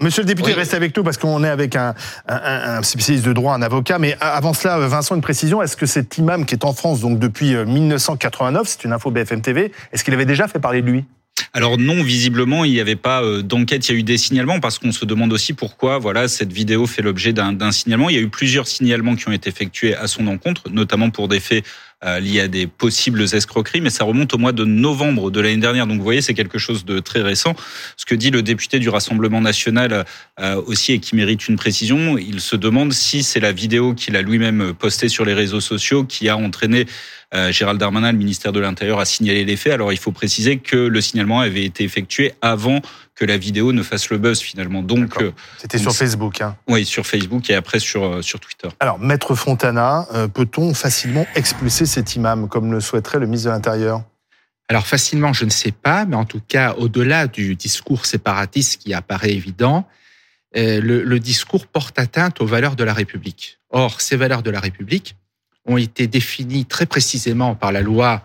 Monsieur 0.01 0.21
le 0.21 0.27
député, 0.27 0.51
oui. 0.51 0.53
restez 0.53 0.77
avec 0.77 0.95
nous 0.95 1.03
parce 1.03 1.17
qu'on 1.17 1.43
est 1.43 1.49
avec 1.49 1.75
un, 1.75 1.93
un, 2.29 2.77
un, 2.77 2.83
spécialiste 2.83 3.25
de 3.25 3.33
droit, 3.33 3.53
un 3.53 3.61
avocat. 3.61 3.99
Mais 3.99 4.15
avant 4.21 4.53
cela, 4.53 4.77
Vincent, 4.79 5.13
une 5.15 5.21
précision. 5.21 5.61
Est-ce 5.61 5.75
que 5.75 5.85
cet 5.85 6.17
imam 6.17 6.45
qui 6.45 6.55
est 6.55 6.63
en 6.63 6.71
France 6.71 7.01
donc 7.01 7.19
depuis 7.19 7.53
1989, 7.53 8.65
c'est 8.65 8.85
une 8.85 8.93
info 8.93 9.11
BFM 9.11 9.41
TV, 9.41 9.73
est-ce 9.91 10.05
qu'il 10.05 10.13
avait 10.13 10.25
déjà 10.25 10.47
fait 10.47 10.59
parler 10.59 10.81
de 10.81 10.89
lui? 10.89 11.05
Alors 11.53 11.77
non, 11.77 12.03
visiblement, 12.03 12.65
il 12.65 12.71
n'y 12.71 12.79
avait 12.79 12.95
pas 12.95 13.23
euh, 13.23 13.41
d'enquête. 13.41 13.87
Il 13.87 13.91
y 13.93 13.95
a 13.95 13.99
eu 13.99 14.03
des 14.03 14.17
signalements 14.17 14.59
parce 14.59 14.79
qu'on 14.79 14.91
se 14.91 15.05
demande 15.05 15.33
aussi 15.33 15.53
pourquoi, 15.53 15.97
voilà, 15.97 16.27
cette 16.27 16.51
vidéo 16.51 16.85
fait 16.85 17.01
l'objet 17.01 17.33
d'un 17.33 17.71
signalement. 17.71 18.09
Il 18.09 18.15
y 18.15 18.19
a 18.19 18.21
eu 18.21 18.29
plusieurs 18.29 18.67
signalements 18.67 19.15
qui 19.15 19.27
ont 19.27 19.31
été 19.31 19.49
effectués 19.49 19.95
à 19.95 20.07
son 20.07 20.27
encontre, 20.27 20.69
notamment 20.69 21.09
pour 21.09 21.27
des 21.27 21.39
faits 21.39 21.65
euh, 22.05 22.19
liés 22.19 22.39
à 22.39 22.47
des 22.47 22.65
possibles 22.67 23.21
escroqueries, 23.21 23.81
mais 23.81 23.89
ça 23.89 24.03
remonte 24.03 24.33
au 24.33 24.37
mois 24.37 24.51
de 24.51 24.63
novembre 24.63 25.31
de 25.31 25.41
l'année 25.41 25.57
dernière. 25.57 25.85
Donc 25.85 25.97
vous 25.97 26.03
voyez, 26.03 26.21
c'est 26.21 26.33
quelque 26.33 26.57
chose 26.57 26.85
de 26.85 26.99
très 26.99 27.21
récent. 27.21 27.55
Ce 27.97 28.05
que 28.05 28.15
dit 28.15 28.31
le 28.31 28.41
député 28.41 28.79
du 28.79 28.89
Rassemblement 28.89 29.41
national 29.41 30.05
euh, 30.39 30.61
aussi 30.65 30.93
et 30.93 30.99
qui 30.99 31.15
mérite 31.15 31.47
une 31.47 31.57
précision, 31.57 32.17
il 32.17 32.39
se 32.39 32.55
demande 32.55 32.93
si 32.93 33.23
c'est 33.23 33.39
la 33.39 33.51
vidéo 33.51 33.93
qu'il 33.93 34.15
a 34.15 34.21
lui-même 34.21 34.73
postée 34.73 35.09
sur 35.09 35.25
les 35.25 35.33
réseaux 35.33 35.59
sociaux 35.59 36.05
qui 36.05 36.29
a 36.29 36.37
entraîné 36.37 36.85
euh, 37.35 37.51
Gérald 37.51 37.79
Darmanin, 37.79 38.11
le 38.11 38.17
ministère 38.17 38.51
de 38.51 38.59
l'Intérieur, 38.59 38.99
a 38.99 39.05
signalé 39.05 39.45
les 39.45 39.55
faits. 39.55 39.73
Alors 39.73 39.93
il 39.93 39.99
faut 39.99 40.11
préciser 40.11 40.57
que 40.57 40.77
le 40.77 41.01
signalement 41.01 41.41
avait 41.41 41.65
été 41.65 41.83
effectué 41.83 42.33
avant 42.41 42.81
que 43.19 43.25
la 43.25 43.37
vidéo 43.37 43.73
ne 43.73 43.83
fasse 43.83 44.09
le 44.09 44.17
buzz 44.17 44.39
finalement. 44.39 44.81
Donc 44.81 45.21
euh, 45.21 45.31
c'était 45.57 45.77
sur 45.77 45.93
Facebook. 45.93 46.39
Hein. 46.39 46.55
Oui, 46.69 46.85
sur 46.85 47.05
Facebook 47.05 47.49
et 47.49 47.55
après 47.55 47.79
sur 47.79 48.03
euh, 48.05 48.21
sur 48.21 48.39
Twitter. 48.39 48.69
Alors 48.79 48.97
maître 48.97 49.35
Fontana, 49.35 50.07
euh, 50.13 50.29
peut-on 50.29 50.73
facilement 50.73 51.27
expulser 51.35 51.85
cet 51.85 52.15
imam 52.15 52.47
comme 52.47 52.71
le 52.71 52.79
souhaiterait 52.79 53.19
le 53.19 53.25
ministre 53.25 53.49
de 53.49 53.53
l'Intérieur? 53.53 54.03
Alors 54.69 54.87
facilement, 54.87 55.33
je 55.33 55.43
ne 55.43 55.49
sais 55.49 55.73
pas, 55.73 56.05
mais 56.05 56.15
en 56.15 56.25
tout 56.25 56.41
cas, 56.47 56.75
au-delà 56.77 57.27
du 57.27 57.55
discours 57.55 58.05
séparatiste 58.05 58.81
qui 58.81 58.93
apparaît 58.93 59.31
évident, 59.31 59.87
le, 60.53 60.79
le 60.79 61.19
discours 61.19 61.65
porte 61.65 61.97
atteinte 61.97 62.39
aux 62.39 62.45
valeurs 62.45 62.75
de 62.75 62.83
la 62.83 62.93
République. 62.93 63.57
Or, 63.71 63.99
ces 63.99 64.15
valeurs 64.15 64.43
de 64.43 64.51
la 64.51 64.59
République, 64.59 65.15
ont 65.65 65.77
été 65.77 66.05
définies 66.05 66.65
très 66.65 66.85
précisément 66.85 67.55
par 67.55 67.71
la 67.71 67.81
loi 67.81 68.21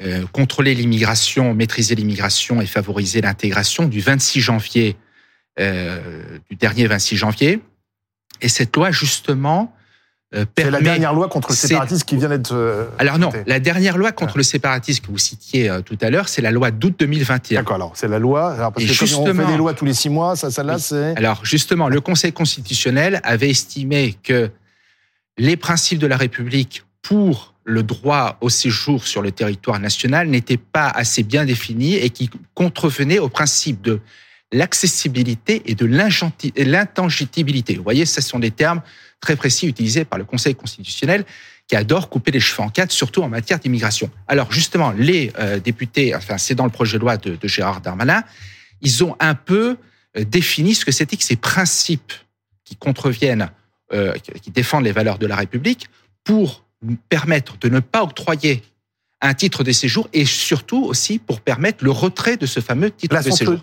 euh, 0.00 0.24
contrôler 0.30 0.76
l'immigration, 0.76 1.54
maîtriser 1.54 1.96
l'immigration 1.96 2.60
et 2.60 2.66
favoriser 2.66 3.20
l'intégration 3.20 3.86
du 3.86 3.98
26 3.98 4.40
janvier, 4.40 4.96
euh, 5.58 6.38
du 6.48 6.54
dernier 6.54 6.86
26 6.86 7.16
janvier. 7.16 7.60
Et 8.40 8.48
cette 8.48 8.76
loi, 8.76 8.92
justement, 8.92 9.74
euh, 10.36 10.44
permet... 10.44 10.70
C'est 10.78 10.84
la 10.84 10.90
dernière 10.90 11.14
loi 11.14 11.28
contre 11.28 11.48
le 11.50 11.56
séparatisme 11.56 12.04
qui 12.04 12.16
vient 12.16 12.28
d'être... 12.28 12.92
Alors 12.98 13.18
non, 13.18 13.32
la 13.48 13.58
dernière 13.58 13.98
loi 13.98 14.12
contre 14.12 14.34
ouais. 14.34 14.38
le 14.38 14.42
séparatisme 14.44 15.04
que 15.04 15.10
vous 15.10 15.18
citiez 15.18 15.68
tout 15.84 15.98
à 16.00 16.10
l'heure, 16.10 16.28
c'est 16.28 16.42
la 16.42 16.52
loi 16.52 16.70
d'août 16.70 16.94
2021. 16.96 17.58
D'accord, 17.58 17.74
alors 17.74 17.92
c'est 17.96 18.06
la 18.06 18.20
loi... 18.20 18.52
Alors, 18.52 18.72
parce 18.72 18.84
et 18.84 18.86
que 18.86 18.94
justement, 18.94 19.22
on 19.24 19.34
fait 19.34 19.46
des 19.46 19.56
lois 19.56 19.74
tous 19.74 19.84
les 19.84 19.94
six 19.94 20.10
mois, 20.10 20.36
ça, 20.36 20.52
celle-là, 20.52 20.76
oui. 20.76 20.80
c'est... 20.80 21.16
Alors 21.16 21.44
justement, 21.44 21.88
le 21.88 22.00
Conseil 22.00 22.32
constitutionnel 22.32 23.20
avait 23.24 23.50
estimé 23.50 24.14
que 24.22 24.48
les 25.38 25.56
principes 25.56 25.98
de 25.98 26.06
la 26.06 26.16
République 26.16 26.84
pour 27.02 27.54
le 27.68 27.82
droit 27.82 28.38
au 28.40 28.48
séjour 28.48 29.06
sur 29.06 29.20
le 29.20 29.30
territoire 29.30 29.78
national 29.78 30.28
n'étaient 30.28 30.56
pas 30.56 30.88
assez 30.88 31.22
bien 31.22 31.44
définis 31.44 31.96
et 31.96 32.08
qui 32.08 32.30
contrevenaient 32.54 33.18
au 33.18 33.28
principe 33.28 33.82
de 33.82 34.00
l'accessibilité 34.52 35.62
et 35.66 35.74
de 35.74 35.84
l'intangibilité. 35.84 37.76
Vous 37.76 37.82
voyez, 37.82 38.06
ce 38.06 38.22
sont 38.22 38.38
des 38.38 38.50
termes 38.50 38.80
très 39.20 39.36
précis 39.36 39.66
utilisés 39.66 40.06
par 40.06 40.18
le 40.18 40.24
Conseil 40.24 40.54
constitutionnel 40.54 41.26
qui 41.66 41.76
adore 41.76 42.08
couper 42.08 42.30
les 42.30 42.40
cheveux 42.40 42.62
en 42.62 42.70
quatre, 42.70 42.90
surtout 42.90 43.22
en 43.22 43.28
matière 43.28 43.58
d'immigration. 43.58 44.10
Alors 44.26 44.50
justement, 44.50 44.92
les 44.92 45.30
euh, 45.38 45.60
députés, 45.60 46.14
enfin 46.14 46.38
c'est 46.38 46.54
dans 46.54 46.64
le 46.64 46.70
projet 46.70 46.96
de 46.96 47.02
loi 47.02 47.18
de, 47.18 47.36
de 47.36 47.48
Gérard 47.48 47.82
Darmanin, 47.82 48.22
ils 48.80 49.04
ont 49.04 49.14
un 49.20 49.34
peu 49.34 49.76
euh, 50.16 50.24
défini 50.24 50.74
ce 50.74 50.86
que 50.86 50.92
c'était 50.92 51.18
que 51.18 51.24
ces 51.24 51.36
principes 51.36 52.14
qui 52.64 52.76
contreviennent, 52.76 53.50
euh, 53.92 54.14
qui 54.40 54.50
défendent 54.50 54.84
les 54.84 54.92
valeurs 54.92 55.18
de 55.18 55.26
la 55.26 55.36
République, 55.36 55.88
pour 56.24 56.64
permettre 57.08 57.56
de 57.58 57.68
ne 57.68 57.80
pas 57.80 58.02
octroyer 58.02 58.62
un 59.20 59.34
titre 59.34 59.64
de 59.64 59.72
séjour 59.72 60.08
et 60.12 60.24
surtout 60.24 60.84
aussi 60.84 61.18
pour 61.18 61.40
permettre 61.40 61.82
le 61.84 61.90
retrait 61.90 62.36
de 62.36 62.46
ce 62.46 62.60
fameux 62.60 62.90
titre 62.90 63.14
Là, 63.16 63.22
de 63.22 63.30
séjour. 63.30 63.56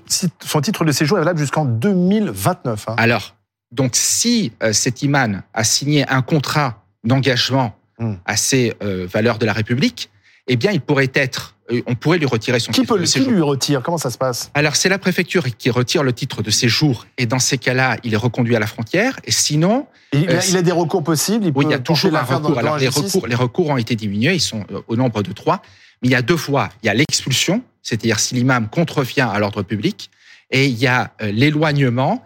son 0.43 0.62
titre 0.62 0.84
de 0.84 0.91
séjour 0.91 1.17
est 1.17 1.22
valable 1.22 1.39
jusqu'en 1.39 1.63
2029. 1.65 2.89
hein. 2.89 2.95
Alors, 2.98 3.36
donc 3.72 3.95
si 3.95 4.51
euh, 4.62 4.74
cet 4.74 5.01
imam 5.01 5.41
a 5.53 5.63
signé 5.63 6.07
un 6.10 6.22
contrat 6.22 6.84
d'engagement 7.03 7.75
Hmm. 7.98 8.15
à 8.25 8.36
ces 8.36 8.74
euh, 8.84 9.07
valeurs 9.10 9.38
de 9.38 9.45
la 9.45 9.53
République, 9.53 10.10
eh 10.48 10.57
bien, 10.57 10.74
il 10.74 10.81
pourrait 10.81 11.12
être, 11.13 11.54
on 11.88 11.95
pourrait 11.95 12.17
lui 12.17 12.25
retirer 12.25 12.60
son 12.60 12.72
Qui, 12.72 12.81
titre 12.81 12.93
peut, 12.93 13.00
de 13.00 13.05
qui 13.05 13.12
séjour. 13.12 13.31
lui 13.31 13.41
retire? 13.41 13.81
Comment 13.81 13.98
ça 13.98 14.10
se 14.10 14.17
passe? 14.17 14.51
Alors, 14.53 14.75
c'est 14.75 14.89
la 14.89 15.00
préfecture 15.00 15.43
qui 15.57 15.69
retire 15.69 16.03
le 16.03 16.13
titre 16.13 16.41
de 16.43 16.51
séjour 16.51 17.07
et 17.17 17.25
dans 17.25 17.39
ces 17.39 17.57
cas-là, 17.57 17.98
il 18.03 18.13
est 18.13 18.17
reconduit 18.17 18.55
à 18.55 18.60
la 18.60 18.67
frontière. 18.67 19.19
Et 19.24 19.31
sinon, 19.31 19.88
il, 20.13 20.22
il 20.22 20.29
a, 20.29 20.34
Euh, 20.36 20.41
il 20.50 20.57
a 20.57 20.62
des 20.62 20.72
recours 20.72 21.03
possibles 21.03 21.45
il 21.45 21.51
oui, 21.55 21.65
il 21.67 21.72
y 21.72 21.74
a 21.74 21.79
toujours 21.79 22.15
un 22.15 22.22
recours. 22.22 22.57
Alors, 22.60 22.77
les 22.77 22.88
recours, 22.88 23.27
les 23.27 23.36
recours 23.36 23.69
ont 23.69 23.77
été 23.77 23.95
diminués, 23.95 24.36
ils 24.36 24.39
sont 24.41 24.63
euh, 24.72 24.81
au 24.88 24.95
nombre 24.95 25.24
de 25.24 25.31
trois. 25.31 25.62
Mais 26.01 26.10
il 26.10 26.12
y 26.12 26.15
a 26.15 26.22
deux 26.22 26.36
voies. 26.36 26.69
Il 26.84 26.88
y 26.88 26.89
a 26.89 26.93
l'expulsion, 26.93 27.63
c'est-à-dire 27.81 28.19
si 28.19 28.36
l'imam 28.36 28.69
contrevient 28.69 29.22
à 29.31 29.39
l'ordre 29.39 29.63
public, 29.63 30.12
et 30.51 30.65
il 30.67 30.77
y 30.77 30.88
a 30.88 31.13
euh, 31.22 31.31
l'éloignement. 31.31 32.24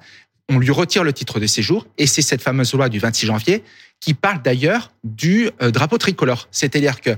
On 0.52 0.58
lui 0.58 0.72
retire 0.72 1.04
le 1.04 1.14
titre 1.14 1.40
de 1.40 1.46
séjour, 1.48 1.86
et 1.98 2.08
c'est 2.08 2.24
cette 2.24 2.42
fameuse 2.42 2.74
loi 2.74 2.90
du 2.90 3.00
26 3.00 3.28
janvier 3.28 3.64
qui 4.02 4.14
parle 4.16 4.42
d'ailleurs 4.42 4.92
du 5.04 5.50
euh, 5.62 5.72
drapeau 5.72 5.98
tricolore. 5.98 6.48
C'est-à-dire 6.52 7.00
que 7.02 7.12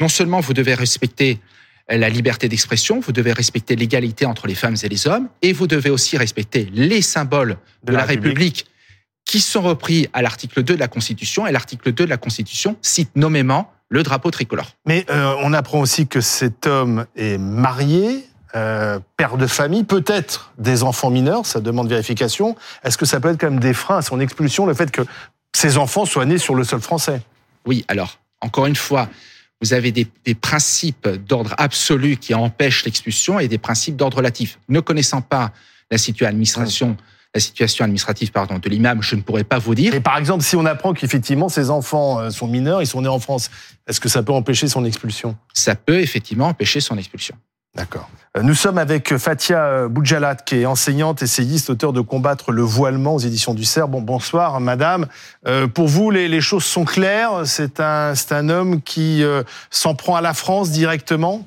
non 0.00 0.08
seulement 0.08 0.40
vous 0.40 0.52
devez 0.52 0.74
respecter 0.74 1.38
euh, 1.38 1.55
la 1.88 2.08
liberté 2.08 2.48
d'expression, 2.48 3.00
vous 3.00 3.12
devez 3.12 3.32
respecter 3.32 3.76
l'égalité 3.76 4.26
entre 4.26 4.46
les 4.46 4.54
femmes 4.54 4.76
et 4.82 4.88
les 4.88 5.06
hommes, 5.06 5.28
et 5.42 5.52
vous 5.52 5.66
devez 5.66 5.90
aussi 5.90 6.16
respecter 6.16 6.68
les 6.72 7.02
symboles 7.02 7.58
de, 7.84 7.92
la, 7.92 8.04
République. 8.04 8.66
qui 9.24 9.40
sont 9.40 9.62
repris 9.62 10.08
à 10.12 10.22
l'article 10.22 10.62
2 10.62 10.74
de 10.74 10.80
la 10.80 10.88
Constitution, 10.88 11.46
et 11.46 11.52
l'article 11.52 11.92
2 11.92 12.04
de 12.04 12.10
la 12.10 12.16
Constitution 12.16 12.76
cite 12.82 13.14
nommément 13.14 13.72
le 13.88 14.02
drapeau 14.02 14.30
tricolore. 14.30 14.72
Mais 14.84 15.06
euh, 15.10 15.34
on 15.42 15.52
apprend 15.52 15.80
aussi 15.80 16.08
que 16.08 16.20
cet 16.20 16.66
homme 16.66 17.06
est 17.14 17.38
marié, 17.38 18.26
euh, 18.56 18.98
père 19.16 19.36
de 19.36 19.46
famille, 19.46 19.84
peut-être 19.84 20.52
des 20.58 20.82
enfants 20.82 21.10
mineurs, 21.10 21.46
ça 21.46 21.60
demande 21.60 21.88
vérification. 21.88 22.56
Est-ce 22.82 22.98
que 22.98 23.06
ça 23.06 23.20
peut 23.20 23.28
être 23.28 23.40
quand 23.40 23.50
même 23.50 23.60
des 23.60 23.74
freins 23.74 23.98
à 23.98 24.02
son 24.02 24.18
expulsion, 24.18 24.66
le 24.66 24.74
fait 24.74 24.90
que 24.90 25.02
ses 25.54 25.76
enfants 25.76 26.04
soient 26.04 26.24
nés 26.24 26.38
sur 26.38 26.54
le 26.54 26.64
sol 26.64 26.80
français? 26.80 27.22
Oui, 27.66 27.84
alors, 27.88 28.18
encore 28.40 28.66
une 28.66 28.76
fois, 28.76 29.08
vous 29.62 29.72
avez 29.72 29.92
des, 29.92 30.06
des 30.24 30.34
principes 30.34 31.08
d'ordre 31.08 31.54
absolu 31.58 32.16
qui 32.16 32.34
empêchent 32.34 32.84
l'expulsion 32.84 33.38
et 33.38 33.48
des 33.48 33.58
principes 33.58 33.96
d'ordre 33.96 34.18
relatif. 34.18 34.58
Ne 34.68 34.80
connaissant 34.80 35.22
pas 35.22 35.52
la 35.90 35.98
situation, 35.98 36.28
administration, 36.28 36.96
la 37.34 37.40
situation 37.40 37.84
administrative 37.84 38.32
pardon, 38.32 38.58
de 38.58 38.68
l'imam, 38.68 39.02
je 39.02 39.14
ne 39.14 39.22
pourrais 39.22 39.44
pas 39.44 39.58
vous 39.58 39.74
dire. 39.74 39.94
Et 39.94 40.00
par 40.00 40.18
exemple, 40.18 40.42
si 40.42 40.56
on 40.56 40.64
apprend 40.64 40.92
qu'effectivement 40.92 41.48
ses 41.48 41.70
enfants 41.70 42.20
euh, 42.20 42.30
sont 42.30 42.48
mineurs, 42.48 42.82
ils 42.82 42.86
sont 42.86 43.02
nés 43.02 43.08
en 43.08 43.18
France, 43.18 43.50
est-ce 43.86 44.00
que 44.00 44.08
ça 44.08 44.22
peut 44.22 44.32
empêcher 44.32 44.68
son 44.68 44.84
expulsion? 44.84 45.36
Ça 45.52 45.74
peut 45.74 46.00
effectivement 46.00 46.48
empêcher 46.48 46.80
son 46.80 46.98
expulsion. 46.98 47.36
D'accord. 47.76 48.08
Euh, 48.36 48.42
Nous 48.42 48.54
sommes 48.54 48.78
avec 48.78 49.16
Fatia 49.18 49.64
euh, 49.64 49.88
Boudjalat, 49.88 50.36
qui 50.36 50.56
est 50.56 50.66
enseignante, 50.66 51.22
essayiste, 51.22 51.68
auteur 51.68 51.92
de 51.92 52.00
Combattre 52.00 52.50
le 52.50 52.62
voilement 52.62 53.14
aux 53.14 53.18
éditions 53.18 53.52
du 53.52 53.64
CERF. 53.64 53.90
Bon, 53.90 54.00
bonsoir, 54.00 54.60
madame. 54.60 55.06
Euh, 55.46 55.66
pour 55.66 55.86
vous, 55.86 56.10
les, 56.10 56.26
les 56.28 56.40
choses 56.40 56.64
sont 56.64 56.84
claires 56.84 57.42
C'est 57.44 57.78
un, 57.80 58.14
c'est 58.14 58.32
un 58.32 58.48
homme 58.48 58.80
qui 58.80 59.22
euh, 59.22 59.42
s'en 59.70 59.94
prend 59.94 60.16
à 60.16 60.22
la 60.22 60.32
France 60.32 60.70
directement? 60.70 61.46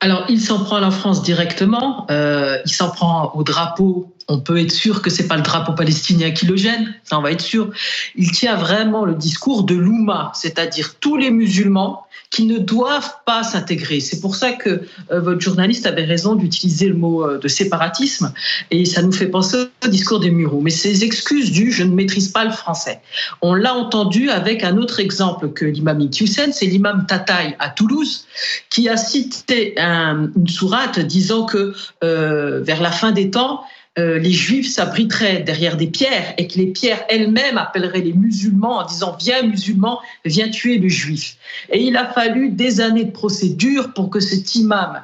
Alors, 0.00 0.24
il 0.28 0.40
s'en 0.40 0.62
prend 0.62 0.76
à 0.76 0.80
la 0.80 0.90
France 0.90 1.22
directement, 1.22 2.06
euh, 2.10 2.58
il 2.66 2.72
s'en 2.72 2.90
prend 2.90 3.32
au 3.34 3.42
drapeau. 3.42 4.14
On 4.28 4.40
peut 4.40 4.60
être 4.60 4.70
sûr 4.72 5.00
que 5.00 5.08
c'est 5.08 5.26
pas 5.26 5.36
le 5.36 5.42
drapeau 5.42 5.72
palestinien 5.72 6.32
qui 6.32 6.46
le 6.46 6.56
gêne, 6.56 6.94
ça 7.02 7.18
on 7.18 7.22
va 7.22 7.30
être 7.30 7.40
sûr. 7.40 7.70
Il 8.14 8.30
tient 8.32 8.56
vraiment 8.56 9.04
le 9.04 9.14
discours 9.14 9.64
de 9.64 9.74
l'Oumma, 9.74 10.32
c'est-à-dire 10.34 10.96
tous 11.00 11.16
les 11.16 11.30
musulmans 11.30 12.05
qui 12.36 12.44
ne 12.44 12.58
doivent 12.58 13.14
pas 13.24 13.42
s'intégrer. 13.42 14.00
C'est 14.00 14.20
pour 14.20 14.36
ça 14.36 14.52
que 14.52 14.82
euh, 15.10 15.20
votre 15.20 15.40
journaliste 15.40 15.86
avait 15.86 16.04
raison 16.04 16.34
d'utiliser 16.34 16.86
le 16.86 16.94
mot 16.94 17.24
euh, 17.24 17.38
de 17.38 17.48
séparatisme 17.48 18.30
et 18.70 18.84
ça 18.84 19.00
nous 19.00 19.10
fait 19.10 19.28
penser 19.28 19.56
au 19.82 19.88
discours 19.88 20.20
des 20.20 20.30
Mureaux. 20.30 20.60
Mais 20.60 20.68
ces 20.68 21.02
excuses 21.02 21.50
du 21.50 21.72
je 21.72 21.82
ne 21.82 21.94
maîtrise 21.94 22.28
pas 22.28 22.44
le 22.44 22.50
français. 22.50 23.00
On 23.40 23.54
l'a 23.54 23.74
entendu 23.74 24.28
avec 24.28 24.64
un 24.64 24.76
autre 24.76 25.00
exemple 25.00 25.48
que 25.54 25.64
l'imam 25.64 25.98
Hussein, 26.20 26.52
c'est 26.52 26.66
l'imam 26.66 27.06
Tataï 27.08 27.56
à 27.58 27.70
Toulouse 27.70 28.26
qui 28.68 28.90
a 28.90 28.98
cité 28.98 29.72
un, 29.78 30.28
une 30.36 30.48
sourate 30.48 30.98
disant 31.00 31.46
que 31.46 31.72
euh, 32.04 32.60
vers 32.62 32.82
la 32.82 32.90
fin 32.90 33.12
des 33.12 33.30
temps, 33.30 33.62
euh, 33.98 34.18
les 34.18 34.32
juifs 34.32 34.68
s'abriteraient 34.68 35.40
derrière 35.40 35.76
des 35.76 35.86
pierres 35.86 36.34
et 36.36 36.46
que 36.46 36.58
les 36.58 36.66
pierres 36.66 37.02
elles-mêmes 37.08 37.56
appelleraient 37.56 38.02
les 38.02 38.12
musulmans 38.12 38.78
en 38.78 38.86
disant 38.86 39.16
viens 39.18 39.42
musulman, 39.42 40.00
viens 40.24 40.50
tuer 40.50 40.76
le 40.78 40.88
juif. 40.88 41.36
Et 41.70 41.82
il 41.82 41.96
a 41.96 42.06
fallu 42.06 42.50
des 42.50 42.80
années 42.80 43.04
de 43.04 43.12
procédure 43.12 43.94
pour 43.94 44.10
que 44.10 44.20
cet 44.20 44.54
imam 44.54 45.00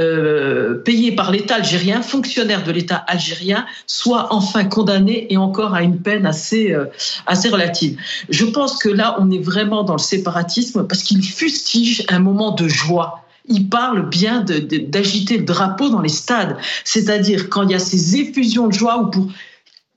euh, 0.00 0.74
payé 0.74 1.12
par 1.12 1.30
l'État 1.30 1.56
algérien, 1.56 2.00
fonctionnaire 2.00 2.64
de 2.64 2.72
l'État 2.72 2.96
algérien, 2.96 3.66
soit 3.86 4.32
enfin 4.32 4.64
condamné 4.64 5.26
et 5.30 5.36
encore 5.36 5.74
à 5.74 5.82
une 5.82 6.00
peine 6.00 6.24
assez, 6.24 6.72
euh, 6.72 6.86
assez 7.26 7.50
relative. 7.50 8.00
Je 8.30 8.46
pense 8.46 8.78
que 8.78 8.88
là, 8.88 9.16
on 9.20 9.30
est 9.30 9.38
vraiment 9.38 9.84
dans 9.84 9.92
le 9.92 10.00
séparatisme 10.00 10.86
parce 10.88 11.02
qu'il 11.02 11.22
fustige 11.22 12.04
un 12.08 12.20
moment 12.20 12.52
de 12.52 12.68
joie 12.68 13.21
il 13.46 13.68
parle 13.68 14.08
bien 14.08 14.44
d'agiter 14.44 15.38
le 15.38 15.44
drapeau 15.44 15.88
dans 15.88 16.00
les 16.00 16.08
stades, 16.08 16.56
c'est-à-dire 16.84 17.48
quand 17.48 17.62
il 17.62 17.70
y 17.70 17.74
a 17.74 17.78
ces 17.78 18.16
effusions 18.16 18.68
de 18.68 18.72
joie 18.72 18.98
où 18.98 19.10
pour 19.10 19.28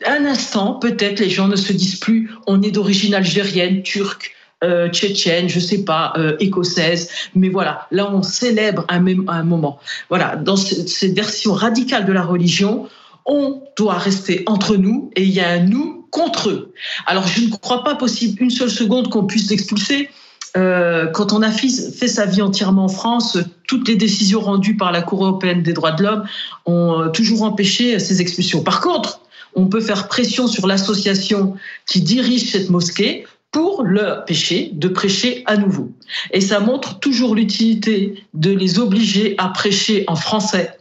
un 0.05 0.25
instant, 0.25 0.73
peut-être 0.73 1.19
les 1.19 1.29
gens 1.29 1.47
ne 1.47 1.55
se 1.55 1.73
disent 1.73 1.99
plus 1.99 2.31
on 2.47 2.61
est 2.61 2.71
d'origine 2.71 3.13
algérienne, 3.13 3.81
turque, 3.83 4.31
euh, 4.63 4.89
tchétchène, 4.89 5.49
je 5.49 5.59
sais 5.59 5.83
pas, 5.83 6.13
euh, 6.17 6.35
écossaise, 6.39 7.09
mais 7.35 7.49
voilà, 7.49 7.87
là 7.91 8.09
on 8.11 8.23
célèbre 8.23 8.85
un, 8.89 8.99
même, 8.99 9.25
un 9.27 9.43
moment. 9.43 9.79
Voilà, 10.09 10.35
dans 10.35 10.55
ce, 10.55 10.87
cette 10.87 11.15
version 11.15 11.53
radicale 11.53 12.05
de 12.05 12.13
la 12.13 12.23
religion, 12.23 12.87
on 13.25 13.61
doit 13.77 13.97
rester 13.97 14.43
entre 14.45 14.75
nous 14.75 15.11
et 15.15 15.23
il 15.23 15.31
y 15.31 15.39
a 15.39 15.49
un 15.49 15.59
nous 15.59 16.07
contre 16.11 16.49
eux. 16.49 16.73
Alors 17.05 17.27
je 17.27 17.41
ne 17.41 17.49
crois 17.49 17.83
pas 17.83 17.95
possible 17.95 18.41
une 18.41 18.49
seule 18.49 18.69
seconde 18.69 19.09
qu'on 19.09 19.25
puisse 19.25 19.49
l'expulser. 19.49 20.09
Euh, 20.57 21.07
quand 21.07 21.33
on 21.33 21.41
a 21.41 21.51
fait, 21.51 21.67
sa 21.69 22.25
vie 22.25 22.41
entièrement 22.41 22.85
en 22.85 22.89
France, 22.89 23.37
toutes 23.67 23.87
les 23.87 23.95
décisions 23.95 24.39
rendues 24.39 24.77
par 24.77 24.91
la 24.91 25.01
Cour 25.01 25.25
européenne 25.25 25.63
des 25.63 25.73
droits 25.73 25.91
de 25.91 26.03
l'homme 26.03 26.23
ont 26.65 27.01
euh, 27.01 27.09
toujours 27.09 27.43
empêché 27.43 27.99
ces 27.99 28.21
expulsions. 28.21 28.63
Par 28.63 28.81
contre, 28.81 29.21
on 29.55 29.67
peut 29.67 29.81
faire 29.81 30.07
pression 30.07 30.47
sur 30.47 30.67
l'association 30.67 31.55
qui 31.85 32.01
dirige 32.01 32.51
cette 32.51 32.69
mosquée 32.69 33.25
pour 33.51 33.83
le 33.83 34.25
péché 34.25 34.71
de 34.73 34.87
prêcher 34.89 35.43
à 35.45 35.55
nouveau. 35.55 35.91
Et 36.31 36.41
ça 36.41 36.59
montre 36.59 36.99
toujours 36.99 37.35
l'utilité 37.35 38.25
de 38.33 38.51
les 38.51 38.79
obliger 38.79 39.35
à 39.37 39.47
prêcher 39.49 40.03
en 40.07 40.15
français 40.15 40.77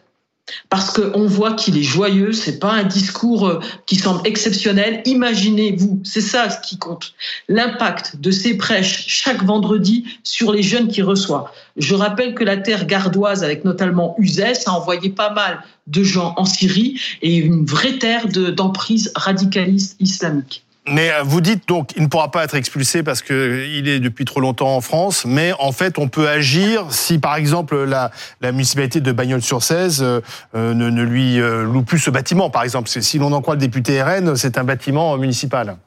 parce 0.69 0.91
qu'on 0.91 1.27
voit 1.27 1.55
qu'il 1.55 1.79
est 1.79 1.83
joyeux, 1.83 2.33
c'est 2.33 2.59
pas 2.59 2.73
un 2.73 2.85
discours 2.85 3.49
euh, 3.49 3.61
qui 3.87 3.97
semble 3.97 4.27
exceptionnel. 4.27 5.03
Imaginez-vous, 5.07 6.03
c'est 6.05 6.21
ça 6.21 6.51
ce 6.51 6.61
qui 6.67 6.79
compte, 6.79 7.15
l'impact 7.49 8.17
de 8.21 8.31
ces 8.31 8.57
prêches 8.57 9.07
chaque 9.09 9.43
vendredi 9.43 10.05
sur 10.23 10.53
les 10.53 10.63
jeunes 10.63 10.89
qui 10.89 11.03
reçoivent. 11.03 11.49
Je 11.77 11.95
rappelle 11.95 12.35
que 12.35 12.45
la 12.45 12.57
terre 12.57 12.87
gardoise, 12.87 13.43
avec 13.43 13.65
notamment 13.65 14.15
Uzès, 14.19 14.69
a 14.69 14.73
envoyé 14.73 15.11
pas 15.11 15.31
mal 15.31 15.63
de 15.87 16.03
gens 16.03 16.35
en 16.37 16.45
Syrie 16.45 17.01
et 17.23 17.37
une 17.37 17.65
vraie 17.65 17.99
terre 17.99 18.29
d'emprise 18.29 19.13
radicaliste 19.15 19.97
islamique. 20.01 20.65
Mais 20.87 21.11
vous 21.25 21.41
dites 21.41 21.67
donc 21.67 21.93
il 21.97 22.03
ne 22.03 22.09
pourra 22.09 22.31
pas 22.31 22.45
être 22.45 22.55
expulsé 22.55 23.03
parce 23.03 23.23
qu'il 23.23 23.89
est 23.89 24.01
depuis 24.01 24.27
trop 24.27 24.41
longtemps 24.41 24.77
en 24.77 24.83
France, 24.83 25.25
mais 25.25 25.53
en 25.59 25.73
fait 25.73 25.99
on 25.99 26.09
peut 26.09 26.29
agir 26.29 26.85
si 26.91 27.19
par 27.19 27.37
exemple 27.37 27.85
la, 27.85 28.11
la 28.43 28.53
municipalité 28.53 29.01
de 29.01 29.11
Bagnols-sur-Cèze 29.11 30.03
euh, 30.03 30.21
ne, 30.55 30.91
ne, 30.91 31.03
lui 31.03 31.41
euh, 31.41 31.65
loue 31.65 31.83
plus 31.83 31.99
ce 31.99 32.11
bâtiment 32.11 32.51
par 32.51 32.65
exemple. 32.65 32.91
Si 32.91 33.19
l'on 33.19 33.33
en 33.33 33.41
croit 33.41 33.55
le 33.55 33.61
député 33.61 34.03
RN, 34.03 34.37
c'est 34.37 34.59
un 34.59 34.65
bâtiment 34.65 35.17
municipal. 35.17 35.79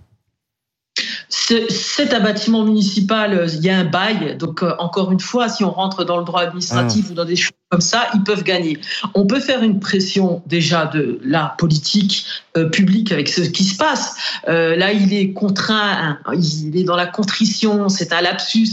C'est 1.29 2.13
un 2.13 2.19
bâtiment 2.19 2.63
municipal, 2.63 3.47
il 3.53 3.63
y 3.63 3.69
a 3.69 3.77
un 3.77 3.85
bail, 3.85 4.35
donc 4.37 4.63
euh, 4.63 4.73
encore 4.79 5.11
une 5.11 5.19
fois, 5.19 5.47
si 5.47 5.63
on 5.63 5.71
rentre 5.71 6.03
dans 6.03 6.17
le 6.17 6.23
droit 6.23 6.41
administratif 6.41 7.07
mmh. 7.07 7.11
ou 7.11 7.13
dans 7.13 7.25
des 7.25 7.35
choses 7.35 7.53
comme 7.69 7.81
ça, 7.81 8.07
ils 8.13 8.23
peuvent 8.23 8.43
gagner. 8.43 8.79
On 9.13 9.25
peut 9.25 9.41
faire 9.41 9.61
une 9.61 9.81
pression 9.81 10.41
déjà 10.45 10.85
de 10.85 11.19
la 11.23 11.53
politique 11.57 12.25
euh, 12.55 12.69
publique 12.69 13.11
avec 13.11 13.27
ce 13.27 13.41
qui 13.41 13.65
se 13.65 13.75
passe. 13.75 14.15
Euh, 14.47 14.77
là, 14.77 14.93
il 14.93 15.13
est 15.13 15.33
contraint, 15.33 16.17
hein, 16.25 16.33
il 16.33 16.77
est 16.77 16.85
dans 16.85 16.95
la 16.95 17.07
contrition, 17.07 17.89
c'est 17.89 18.13
un 18.13 18.21
lapsus. 18.21 18.69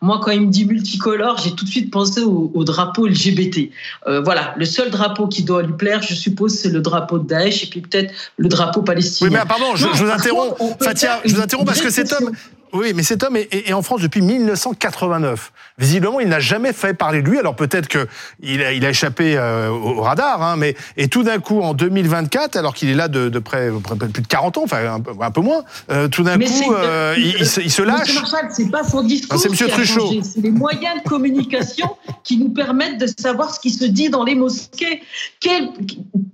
Moi, 0.00 0.18
quand 0.22 0.30
il 0.30 0.40
me 0.40 0.50
dit 0.50 0.64
multicolore, 0.64 1.36
j'ai 1.36 1.54
tout 1.54 1.66
de 1.66 1.70
suite 1.70 1.90
pensé 1.90 2.22
au, 2.22 2.50
au 2.54 2.64
drapeau 2.64 3.06
LGBT. 3.06 3.70
Euh, 4.06 4.22
voilà, 4.22 4.54
le 4.56 4.64
seul 4.64 4.90
drapeau 4.90 5.26
qui 5.26 5.42
doit 5.42 5.62
lui 5.62 5.74
plaire, 5.74 6.00
je 6.00 6.14
suppose, 6.14 6.54
c'est 6.54 6.70
le 6.70 6.80
drapeau 6.80 7.18
de 7.18 7.26
Daesh 7.26 7.64
et 7.64 7.66
puis 7.66 7.82
peut-être 7.82 8.14
le 8.38 8.48
drapeau 8.48 8.80
palestinien. 8.80 9.30
Oui, 9.30 9.36
mais 9.38 9.46
pardon, 9.46 9.76
je, 9.76 9.86
non, 9.86 9.92
je 9.92 10.04
vous 10.04 10.10
interromps, 10.10 10.56
Fatia, 10.80 11.20
je 11.26 11.34
vous 11.34 11.42
interromps 11.42 11.66
parce 11.66 11.82
que 11.82 11.90
cet 11.90 12.12
homme, 12.12 12.32
Oui, 12.72 12.92
mais 12.94 13.02
cet 13.02 13.22
homme 13.22 13.36
est, 13.36 13.48
est 13.52 13.72
en 13.72 13.82
France 13.82 14.00
depuis 14.02 14.20
1989. 14.22 15.52
Visiblement, 15.78 16.20
il 16.20 16.28
n'a 16.28 16.40
jamais 16.40 16.72
fait 16.72 16.94
parler 16.94 17.22
de 17.22 17.28
lui. 17.28 17.38
Alors 17.38 17.54
peut-être 17.56 17.88
que 17.88 18.06
il 18.40 18.62
a, 18.62 18.72
il 18.72 18.84
a 18.84 18.90
échappé 18.90 19.36
euh, 19.36 19.68
au 19.70 20.00
radar, 20.02 20.42
hein, 20.42 20.56
mais 20.56 20.76
et 20.96 21.08
tout 21.08 21.22
d'un 21.22 21.38
coup 21.38 21.60
en 21.60 21.74
2024, 21.74 22.56
alors 22.56 22.74
qu'il 22.74 22.88
est 22.88 22.94
là 22.94 23.08
de, 23.08 23.28
de 23.28 23.38
près, 23.38 23.70
près 23.82 23.96
plus 23.96 24.22
de 24.22 24.26
40 24.26 24.58
ans, 24.58 24.62
enfin 24.64 24.94
un 24.94 25.00
peu, 25.00 25.12
un 25.20 25.30
peu 25.30 25.40
moins, 25.40 25.62
euh, 25.90 26.08
tout 26.08 26.22
d'un 26.24 26.36
coup, 26.64 26.72
euh, 26.74 27.14
il, 27.16 27.36
il 27.40 27.46
se, 27.46 27.60
il 27.60 27.70
se 27.70 27.82
lâche. 27.82 28.08
C'est 28.54 28.70
pas 28.70 28.84
son 28.84 29.02
discours. 29.02 29.38
C'est 29.38 29.48
Monsieur 29.50 29.66
Truchot. 29.84 30.08
C'est 30.22 30.40
les 30.40 30.50
moyens 30.50 31.02
de 31.02 31.08
communication 31.08 31.96
qui 32.24 32.38
nous 32.38 32.50
permettent 32.50 32.98
de 32.98 33.06
savoir 33.18 33.54
ce 33.54 33.60
qui 33.60 33.70
se 33.70 33.84
dit 33.84 34.10
dans 34.10 34.24
les 34.24 34.34
mosquées. 34.34 35.02
Quel- 35.40 35.70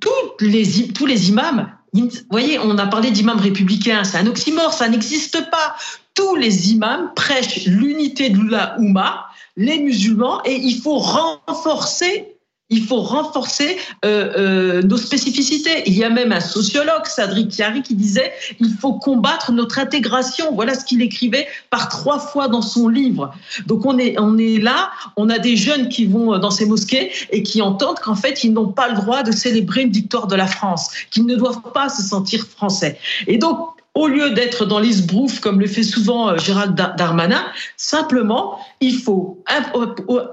toutes 0.00 0.40
les, 0.40 0.80
i- 0.80 0.92
tous 0.92 1.06
les 1.06 1.28
imams, 1.30 1.68
vous 1.92 2.08
voyez, 2.30 2.58
on 2.58 2.76
a 2.78 2.86
parlé 2.86 3.10
d'imams 3.10 3.38
républicains, 3.38 4.02
c'est 4.04 4.18
un 4.18 4.26
oxymore, 4.26 4.72
ça 4.72 4.88
n'existe 4.88 5.38
pas. 5.50 5.76
Tous 6.14 6.36
les 6.36 6.70
imams 6.70 7.10
prêchent 7.16 7.66
l'unité 7.66 8.30
de 8.30 8.48
la 8.48 8.78
Oumma, 8.78 9.26
les 9.56 9.78
musulmans, 9.78 10.40
et 10.44 10.54
il 10.54 10.80
faut 10.80 10.98
renforcer. 10.98 12.30
Il 12.70 12.86
faut 12.86 13.02
renforcer 13.02 13.76
euh, 14.06 14.32
euh, 14.38 14.82
nos 14.82 14.96
spécificités. 14.96 15.82
Il 15.86 15.92
y 15.92 16.02
a 16.02 16.08
même 16.08 16.32
un 16.32 16.40
sociologue, 16.40 17.04
Sadri 17.04 17.46
Chiari, 17.50 17.82
qui 17.82 17.94
disait 17.94 18.32
il 18.58 18.72
faut 18.72 18.94
combattre 18.94 19.52
notre 19.52 19.78
intégration. 19.78 20.54
Voilà 20.54 20.74
ce 20.74 20.84
qu'il 20.84 21.02
écrivait 21.02 21.46
par 21.68 21.90
trois 21.90 22.18
fois 22.18 22.48
dans 22.48 22.62
son 22.62 22.88
livre. 22.88 23.34
Donc 23.66 23.84
on 23.84 23.98
est, 23.98 24.18
on 24.18 24.38
est 24.38 24.58
là, 24.58 24.90
on 25.16 25.28
a 25.28 25.38
des 25.38 25.56
jeunes 25.56 25.90
qui 25.90 26.06
vont 26.06 26.38
dans 26.38 26.50
ces 26.50 26.64
mosquées 26.64 27.12
et 27.30 27.42
qui 27.42 27.60
entendent 27.60 28.00
qu'en 28.00 28.16
fait 28.16 28.44
ils 28.44 28.52
n'ont 28.52 28.72
pas 28.72 28.88
le 28.88 28.96
droit 28.96 29.22
de 29.22 29.30
célébrer 29.30 29.82
une 29.82 29.92
victoire 29.92 30.26
de 30.26 30.34
la 30.34 30.46
France, 30.46 30.88
qu'ils 31.10 31.26
ne 31.26 31.36
doivent 31.36 31.60
pas 31.74 31.90
se 31.90 32.02
sentir 32.02 32.46
français. 32.46 32.98
Et 33.26 33.36
donc 33.36 33.74
au 33.94 34.08
lieu 34.08 34.30
d'être 34.30 34.66
dans 34.66 34.80
l'isbrouf 34.80 35.40
comme 35.40 35.60
le 35.60 35.66
fait 35.66 35.82
souvent 35.82 36.30
euh, 36.30 36.38
Gérald 36.38 36.74
Dar- 36.74 36.96
Darmanin, 36.96 37.44
simplement 37.76 38.58
il 38.80 38.96
faut 38.98 39.42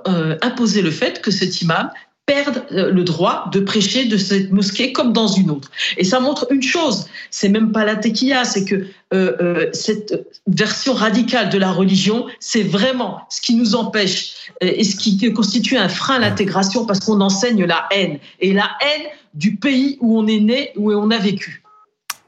euh, 0.07 0.35
imposer 0.41 0.81
le 0.81 0.91
fait 0.91 1.21
que 1.21 1.31
cet 1.31 1.61
imam 1.61 1.89
perde 2.25 2.63
euh, 2.71 2.91
le 2.91 3.03
droit 3.03 3.49
de 3.51 3.59
prêcher 3.59 4.05
de 4.05 4.17
cette 4.17 4.51
mosquée 4.51 4.93
comme 4.93 5.13
dans 5.13 5.27
une 5.27 5.51
autre. 5.51 5.69
Et 5.97 6.03
ça 6.03 6.19
montre 6.19 6.47
une 6.49 6.63
chose, 6.63 7.07
c'est 7.29 7.49
même 7.49 7.71
pas 7.71 7.85
la 7.85 7.95
tequilla, 7.95 8.45
c'est 8.45 8.65
que 8.65 8.87
cette 9.73 10.25
version 10.47 10.93
radicale 10.93 11.49
de 11.49 11.57
la 11.57 11.69
religion, 11.69 12.27
c'est 12.39 12.63
vraiment 12.63 13.19
ce 13.29 13.41
qui 13.41 13.55
nous 13.55 13.75
empêche 13.75 14.35
et 14.61 14.85
ce 14.85 14.95
qui 14.95 15.33
constitue 15.33 15.75
un 15.75 15.89
frein 15.89 16.15
à 16.15 16.19
l'intégration 16.19 16.85
parce 16.85 17.01
qu'on 17.01 17.19
enseigne 17.19 17.65
la 17.65 17.89
haine 17.91 18.19
et 18.39 18.53
la 18.53 18.69
haine 18.79 19.07
du 19.33 19.57
pays 19.57 19.97
où 19.99 20.17
on 20.17 20.27
est 20.27 20.39
né, 20.39 20.71
où 20.77 20.93
on 20.93 21.11
a 21.11 21.17
vécu. 21.17 21.60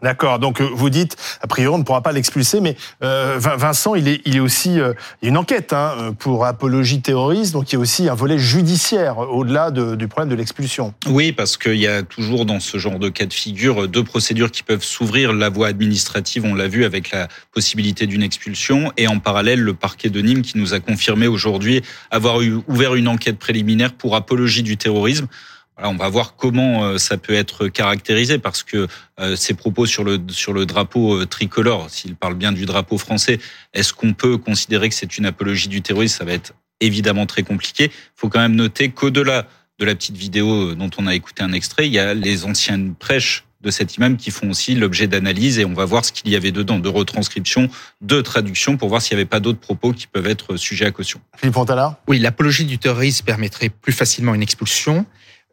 D'accord. 0.04 0.38
Donc 0.38 0.62
euh, 0.62 0.68
vous 0.74 0.90
dites, 0.90 1.16
a 1.42 1.48
priori, 1.48 1.74
on 1.74 1.78
ne 1.80 1.84
pourra 1.84 2.02
pas 2.02 2.12
l'expulser, 2.12 2.60
mais 2.60 2.76
euh, 3.04 3.38
Vin- 3.40 3.56
Vincent, 3.56 3.96
il 3.96 4.08
est, 4.10 4.22
il 4.26 4.36
est 4.36 4.42
aussi 4.42 4.80
euh, 4.80 4.94
une 5.22 5.38
enquête 5.38 5.74
hein, 5.74 6.14
pour 6.20 6.46
apologie 6.46 7.02
terroriste, 7.02 7.54
donc 7.54 7.72
il 7.72 7.76
y 7.76 7.78
a 7.78 7.80
aussi 7.80 8.10
un 8.10 8.14
volet 8.14 8.38
judiciaire 8.38 9.18
au-delà 9.18 9.72
de- 9.72 9.96
du 9.96 10.08
problème 10.10 10.30
de 10.30 10.36
l'expulsion. 10.36 10.94
Oui, 11.08 11.32
parce 11.32 11.56
qu'il 11.56 11.76
y 11.78 11.88
a 11.88 12.04
toujours 12.04 12.46
dans 12.46 12.60
ce 12.60 12.78
genre 12.78 13.00
de 13.00 13.08
cas 13.10 13.26
de 13.26 13.34
figure 13.34 13.88
deux 13.88 14.04
procédures 14.04 14.52
qui 14.52 14.62
peuvent 14.62 14.84
s'ouvrir. 14.84 15.32
La 15.32 15.50
voie 15.50 15.68
administrative, 15.68 16.44
on 16.46 16.54
l'a 16.54 16.68
vu 16.68 16.84
avec 16.84 17.12
la 17.12 17.30
possibilité 17.54 18.06
d'une 18.06 18.24
expulsion, 18.24 18.92
et 18.98 19.08
en 19.08 19.20
parallèle 19.20 19.62
le 19.62 19.74
parquet 19.74 20.10
de 20.10 20.20
Nîmes 20.22 20.42
qui 20.42 20.58
nous 20.58 20.74
a 20.74 20.82
confirmé 20.82 21.28
aujourd'hui 21.28 21.82
avoir 22.12 22.40
ouvert 22.68 22.96
une 22.96 23.08
enquête 23.08 23.40
préliminaire 23.40 23.94
pour 23.94 24.18
apologie 24.18 24.64
du 24.64 24.76
terrorisme. 24.76 25.28
Voilà, 25.76 25.90
on 25.90 25.96
va 25.96 26.08
voir 26.10 26.36
comment 26.36 26.84
euh, 26.84 26.98
ça 26.98 27.18
peut 27.18 27.34
être 27.34 27.68
caractérisé 27.68 28.38
parce 28.38 28.64
que 28.64 28.88
euh, 29.20 29.36
ces 29.36 29.54
propos 29.54 29.86
sur 29.86 30.04
le 30.04 30.20
sur 30.30 30.54
le 30.54 30.66
drapeau 30.66 31.16
euh, 31.16 31.26
tricolore, 31.26 31.90
s'il 31.90 32.16
parle 32.16 32.36
bien 32.36 32.52
du 32.52 32.66
drapeau 32.66 32.98
français, 32.98 33.40
est-ce 33.74 33.94
qu'on 33.94 34.14
peut 34.14 34.38
considérer 34.38 34.90
que 34.90 34.96
c'est 34.96 35.18
une 35.18 35.26
apologie 35.26 35.70
du 35.70 35.82
terrorisme? 35.82 36.18
Ça 36.18 36.26
va 36.26 36.34
être 36.34 36.54
évidemment 36.80 37.26
très 37.26 37.44
compliqué. 37.44 37.86
Il 37.86 38.12
faut 38.16 38.30
quand 38.30 38.40
même 38.40 38.56
noter 38.56 38.90
qu'au-delà 38.90 39.48
de 39.80 39.86
la 39.86 39.96
petite 39.96 40.18
vidéo 40.18 40.76
dont 40.76 40.92
on 40.98 41.08
a 41.08 41.16
écouté 41.16 41.42
un 41.44 41.54
extrait, 41.54 41.88
il 41.88 41.94
y 41.94 42.00
a 42.00 42.14
les 42.14 42.46
anciennes 42.46 42.94
prêches 42.94 43.46
de 43.64 43.72
cet 43.72 43.96
imam 43.96 44.18
qui 44.18 44.30
font 44.30 44.50
aussi 44.50 44.76
l'objet 44.76 45.08
d'analyse 45.08 45.58
et 45.58 45.66
on 45.66 45.74
va 45.74 45.86
voir 45.86 46.06
ce 46.06 46.12
qu'il 46.12 46.30
y 46.30 46.36
avait 46.36 46.52
dedans, 46.52 46.80
de 46.80 46.90
retranscription, 46.90 47.70
de 48.02 48.22
traduction 48.22 48.78
pour 48.78 48.90
voir 48.90 49.02
s'il 49.02 49.16
n'y 49.16 49.22
avait 49.22 49.30
pas 49.30 49.40
d'autres 49.40 49.60
propos 49.60 49.94
qui 49.94 50.06
peuvent 50.06 50.28
être 50.28 50.58
sujets 50.58 50.86
à 50.86 50.92
caution. 50.92 51.22
Philippe 51.38 51.56
Fontana 51.56 52.00
Oui, 52.08 52.20
l'apologie 52.20 52.66
du 52.66 52.78
terrorisme 52.78 53.26
permettrait 53.26 53.70
plus 53.70 53.94
facilement 53.94 54.36
une 54.36 54.44
expulsion. 54.44 55.06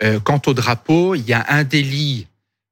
Euh, 0.02 0.18
quant 0.20 0.40
au 0.46 0.54
drapeau, 0.54 1.14
il 1.14 1.26
y 1.28 1.32
a 1.32 1.44
un 1.48 1.64
délit 1.64 2.26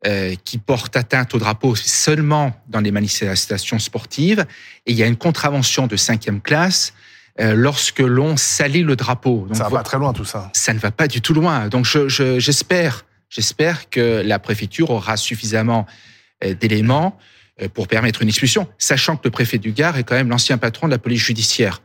euh, 0.07 0.35
qui 0.45 0.59
porte 0.59 0.97
atteinte 0.97 1.35
au 1.35 1.39
drapeau 1.39 1.75
seulement 1.75 2.55
dans 2.69 2.81
les 2.81 2.91
manifestations 2.91 3.79
sportives 3.79 4.47
et 4.87 4.93
il 4.93 4.97
y 4.99 5.03
a 5.03 5.07
une 5.07 5.17
contravention 5.17 5.87
de 5.87 5.97
cinquième 5.97 6.41
classe 6.41 6.95
euh, 7.41 7.55
lorsque 7.55 7.99
l'on 8.01 8.37
salit 8.37 8.83
le 8.83 8.97
drapeau. 8.97 9.47
Donc, 9.49 9.57
Ça 9.57 9.65
va 9.65 9.71
pas 9.71 9.83
très 9.83 9.99
loin 9.99 10.13
tout 10.13 10.25
ça. 10.25 10.51
ça 10.55 10.73
ne 10.73 10.79
va 10.79 10.91
pas 10.91 11.07
du 11.09 11.21
tout 11.21 11.35
loin. 11.35 11.69
Donc 11.69 11.85
je- 11.85 12.09
je- 12.09 12.39
j'espère, 12.39 13.05
j'espère 13.29 13.91
que 13.91 14.23
la 14.25 14.39
préfecture 14.39 14.91
aura 14.91 15.17
suffisamment 15.17 15.87
d'éléments 16.61 17.19
pour 17.75 17.89
permettre 17.89 18.23
une 18.23 18.29
expulsion, 18.29 18.69
sachant 18.79 19.17
que 19.17 19.23
le 19.25 19.31
préfet 19.33 19.59
du 19.59 19.73
Gard 19.73 19.99
est 19.99 20.05
quand 20.05 20.15
même 20.15 20.29
l'ancien 20.29 20.57
patron 20.59 20.87
de 20.87 20.93
la 20.93 20.99
police 20.99 21.21
judiciaire. 21.25 21.83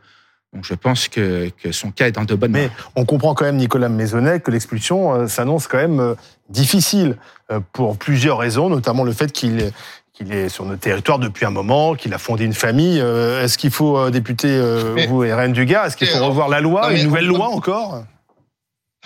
Donc 0.54 0.64
je 0.64 0.74
pense 0.74 1.08
que, 1.08 1.50
que 1.62 1.72
son 1.72 1.90
cas 1.90 2.06
est 2.06 2.12
dans 2.12 2.24
de 2.24 2.34
bonnes 2.34 2.52
Mais 2.52 2.66
mains. 2.66 2.72
on 2.96 3.04
comprend 3.04 3.34
quand 3.34 3.44
même, 3.44 3.56
Nicolas 3.56 3.88
Maisonnet, 3.88 4.40
que 4.40 4.50
l'expulsion 4.52 5.12
euh, 5.14 5.26
s'annonce 5.26 5.66
quand 5.66 5.78
même 5.78 5.98
euh, 6.00 6.14
difficile 6.48 7.16
euh, 7.50 7.58
pour 7.72 7.96
plusieurs 7.96 8.38
raisons, 8.38 8.68
notamment 8.70 9.02
le 9.04 9.12
fait 9.12 9.32
qu'il 9.32 9.72
qu'il 10.12 10.32
est 10.32 10.48
sur 10.48 10.64
notre 10.64 10.78
territoire 10.78 11.18
depuis 11.18 11.44
un 11.44 11.50
moment, 11.50 11.96
qu'il 11.96 12.14
a 12.14 12.18
fondé 12.18 12.44
une 12.44 12.54
famille. 12.54 13.00
Euh, 13.00 13.42
Est-ce 13.42 13.58
qu'il 13.58 13.72
faut, 13.72 13.98
euh, 13.98 14.10
député, 14.10 14.46
euh, 14.48 14.92
Mais- 14.94 15.08
vous 15.08 15.24
et 15.24 15.34
Rennes 15.34 15.52
du 15.52 15.66
Gard, 15.66 15.86
est-ce 15.86 15.96
qu'il 15.96 16.06
faut 16.06 16.20
Mais, 16.20 16.24
revoir 16.24 16.48
la 16.48 16.60
loi, 16.60 16.82
non, 16.82 16.88
mais 16.90 17.00
une 17.00 17.06
nouvelle 17.08 17.26
loi 17.26 17.48
encore? 17.48 18.04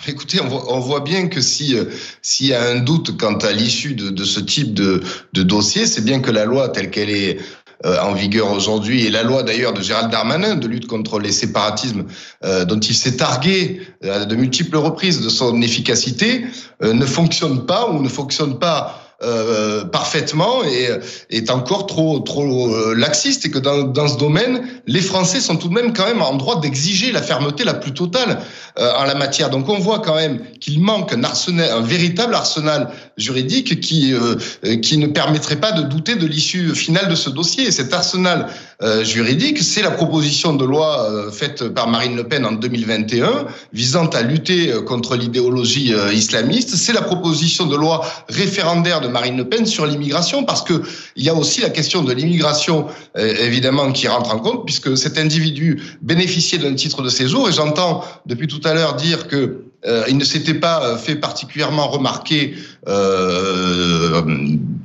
Écoutez, 0.07 0.39
on 0.39 0.47
voit, 0.47 0.71
on 0.73 0.79
voit 0.79 1.01
bien 1.01 1.27
que 1.27 1.41
si 1.41 1.75
s'il 2.21 2.45
y 2.47 2.53
a 2.53 2.63
un 2.69 2.75
doute 2.79 3.17
quant 3.17 3.35
à 3.39 3.51
l'issue 3.51 3.95
de, 3.95 4.11
de 4.11 4.23
ce 4.23 4.39
type 4.39 4.73
de, 4.73 5.01
de 5.33 5.43
dossier, 5.43 5.87
c'est 5.87 6.05
bien 6.05 6.21
que 6.21 6.31
la 6.31 6.45
loi 6.45 6.69
telle 6.69 6.89
qu'elle 6.89 7.09
est 7.09 7.37
en 7.85 8.13
vigueur 8.13 8.51
aujourd'hui 8.51 9.05
et 9.05 9.09
la 9.09 9.23
loi 9.23 9.43
d'ailleurs 9.43 9.73
de 9.73 9.81
Gérald 9.81 10.11
Darmanin 10.11 10.55
de 10.55 10.67
lutte 10.67 10.87
contre 10.87 11.19
les 11.19 11.31
séparatismes 11.31 12.05
euh, 12.43 12.65
dont 12.65 12.79
il 12.79 12.95
s'est 12.95 13.17
targué 13.17 13.81
à 14.03 14.25
de 14.25 14.35
multiples 14.35 14.77
reprises 14.77 15.21
de 15.21 15.29
son 15.29 15.61
efficacité 15.61 16.45
euh, 16.83 16.93
ne 16.93 17.05
fonctionne 17.05 17.65
pas 17.65 17.89
ou 17.89 18.01
ne 18.01 18.09
fonctionne 18.09 18.59
pas 18.59 19.09
euh, 19.21 19.83
parfaitement 19.83 20.63
et 20.63 20.87
est 21.29 21.51
encore 21.51 21.87
trop 21.87 22.19
trop 22.19 22.73
euh, 22.73 22.95
laxiste 22.95 23.45
et 23.45 23.51
que 23.51 23.59
dans, 23.59 23.83
dans 23.83 24.07
ce 24.07 24.17
domaine 24.17 24.65
les 24.87 25.01
Français 25.01 25.41
sont 25.41 25.57
tout 25.57 25.67
de 25.67 25.73
même 25.73 25.91
quand 25.91 26.05
même 26.05 26.21
en 26.21 26.35
droit 26.35 26.61
d'exiger 26.61 27.11
la 27.11 27.21
fermeté 27.21 27.65
la 27.65 27.73
plus 27.73 27.93
totale 27.93 28.39
euh, 28.77 28.93
en 28.97 29.03
la 29.03 29.15
matière. 29.15 29.49
Donc 29.49 29.67
on 29.67 29.77
voit 29.77 29.99
quand 29.99 30.15
même 30.15 30.39
qu'il 30.61 30.79
manque 30.81 31.11
un 31.11 31.25
arsenal, 31.25 31.69
un 31.69 31.81
véritable 31.81 32.33
arsenal 32.33 32.91
juridique 33.19 33.79
qui 33.79 34.13
euh, 34.13 34.35
qui 34.77 34.97
ne 34.97 35.07
permettrait 35.07 35.57
pas 35.57 35.71
de 35.71 35.83
douter 35.83 36.15
de 36.15 36.25
l'issue 36.25 36.75
finale 36.75 37.09
de 37.09 37.15
ce 37.15 37.29
dossier. 37.29 37.65
Et 37.67 37.71
cet 37.71 37.93
arsenal 37.93 38.47
euh, 38.81 39.03
juridique, 39.03 39.61
c'est 39.61 39.81
la 39.81 39.91
proposition 39.91 40.53
de 40.53 40.65
loi 40.65 41.09
euh, 41.09 41.31
faite 41.31 41.67
par 41.69 41.87
Marine 41.87 42.15
Le 42.15 42.23
Pen 42.23 42.45
en 42.45 42.53
2021 42.53 43.45
visant 43.73 44.07
à 44.07 44.21
lutter 44.21 44.73
contre 44.85 45.15
l'idéologie 45.15 45.93
islamiste. 46.13 46.75
C'est 46.75 46.93
la 46.93 47.01
proposition 47.01 47.65
de 47.65 47.75
loi 47.75 48.05
référendaire 48.29 49.01
de 49.01 49.07
Marine 49.07 49.37
Le 49.37 49.47
Pen 49.47 49.65
sur 49.65 49.85
l'immigration 49.85 50.43
parce 50.43 50.63
que 50.63 50.81
il 51.15 51.23
y 51.23 51.29
a 51.29 51.35
aussi 51.35 51.61
la 51.61 51.69
question 51.69 52.03
de 52.03 52.13
l'immigration 52.13 52.87
évidemment 53.15 53.91
qui 53.91 54.07
rentre 54.07 54.33
en 54.33 54.39
compte 54.39 54.65
puisque 54.65 54.97
cet 54.97 55.17
individu 55.17 55.81
bénéficiait 56.01 56.57
d'un 56.57 56.75
titre 56.75 57.01
de 57.01 57.09
séjour 57.09 57.49
et 57.49 57.51
j'entends 57.51 58.03
depuis 58.25 58.47
tout 58.47 58.61
à 58.63 58.73
l'heure 58.73 58.95
dire 58.95 59.27
que 59.27 59.68
euh, 59.85 60.03
il 60.09 60.17
ne 60.17 60.25
s'était 60.25 60.53
pas 60.55 60.97
fait 60.97 61.15
particulièrement 61.15 61.87
remarquer 61.87 62.55
euh, 62.87 64.21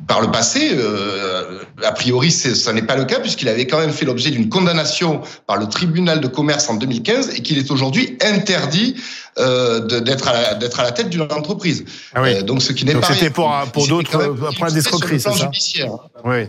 par 0.07 0.21
le 0.21 0.31
passé. 0.31 0.71
Euh, 0.75 1.61
a 1.83 1.93
priori, 1.93 2.31
ça 2.31 2.73
n'est 2.73 2.83
pas 2.83 2.97
le 2.97 3.05
cas 3.05 3.19
puisqu'il 3.21 3.49
avait 3.49 3.67
quand 3.67 3.79
même 3.79 3.91
fait 3.93 4.05
l'objet 4.05 4.31
d'une 4.31 4.49
condamnation 4.49 5.21
par 5.47 5.57
le 5.57 5.67
tribunal 5.67 6.21
de 6.21 6.29
commerce 6.29 6.69
en 6.69 6.75
2015 6.75 7.31
et 7.37 7.43
qu'il 7.43 7.59
est 7.59 7.71
aujourd'hui 7.71 8.17
interdit 8.21 8.95
euh, 9.39 9.81
d'être 10.01 10.29
à, 10.29 10.33
la- 10.33 10.49
à 10.79 10.83
la 10.85 10.93
tête 10.93 11.09
d'une 11.11 11.23
entreprise. 11.23 11.85
Ah 12.15 12.23
oui. 12.23 12.35
Euh, 12.35 12.43
donc, 12.43 12.63
ce 12.63 12.73
qui 12.73 12.85
n'est 12.85 12.93
Donc 12.93 13.03
pas 13.03 13.13
c'était 13.15 13.31
pour, 13.31 13.53
pour 13.73 13.89
d'autres 13.89 14.15
euh, 14.17 14.33
problèmes 14.35 14.53
illustré 14.53 14.75
d'escroquerie, 14.75 15.21
c'est 15.21 15.33
ça. 15.33 15.51
Oui. 16.25 16.45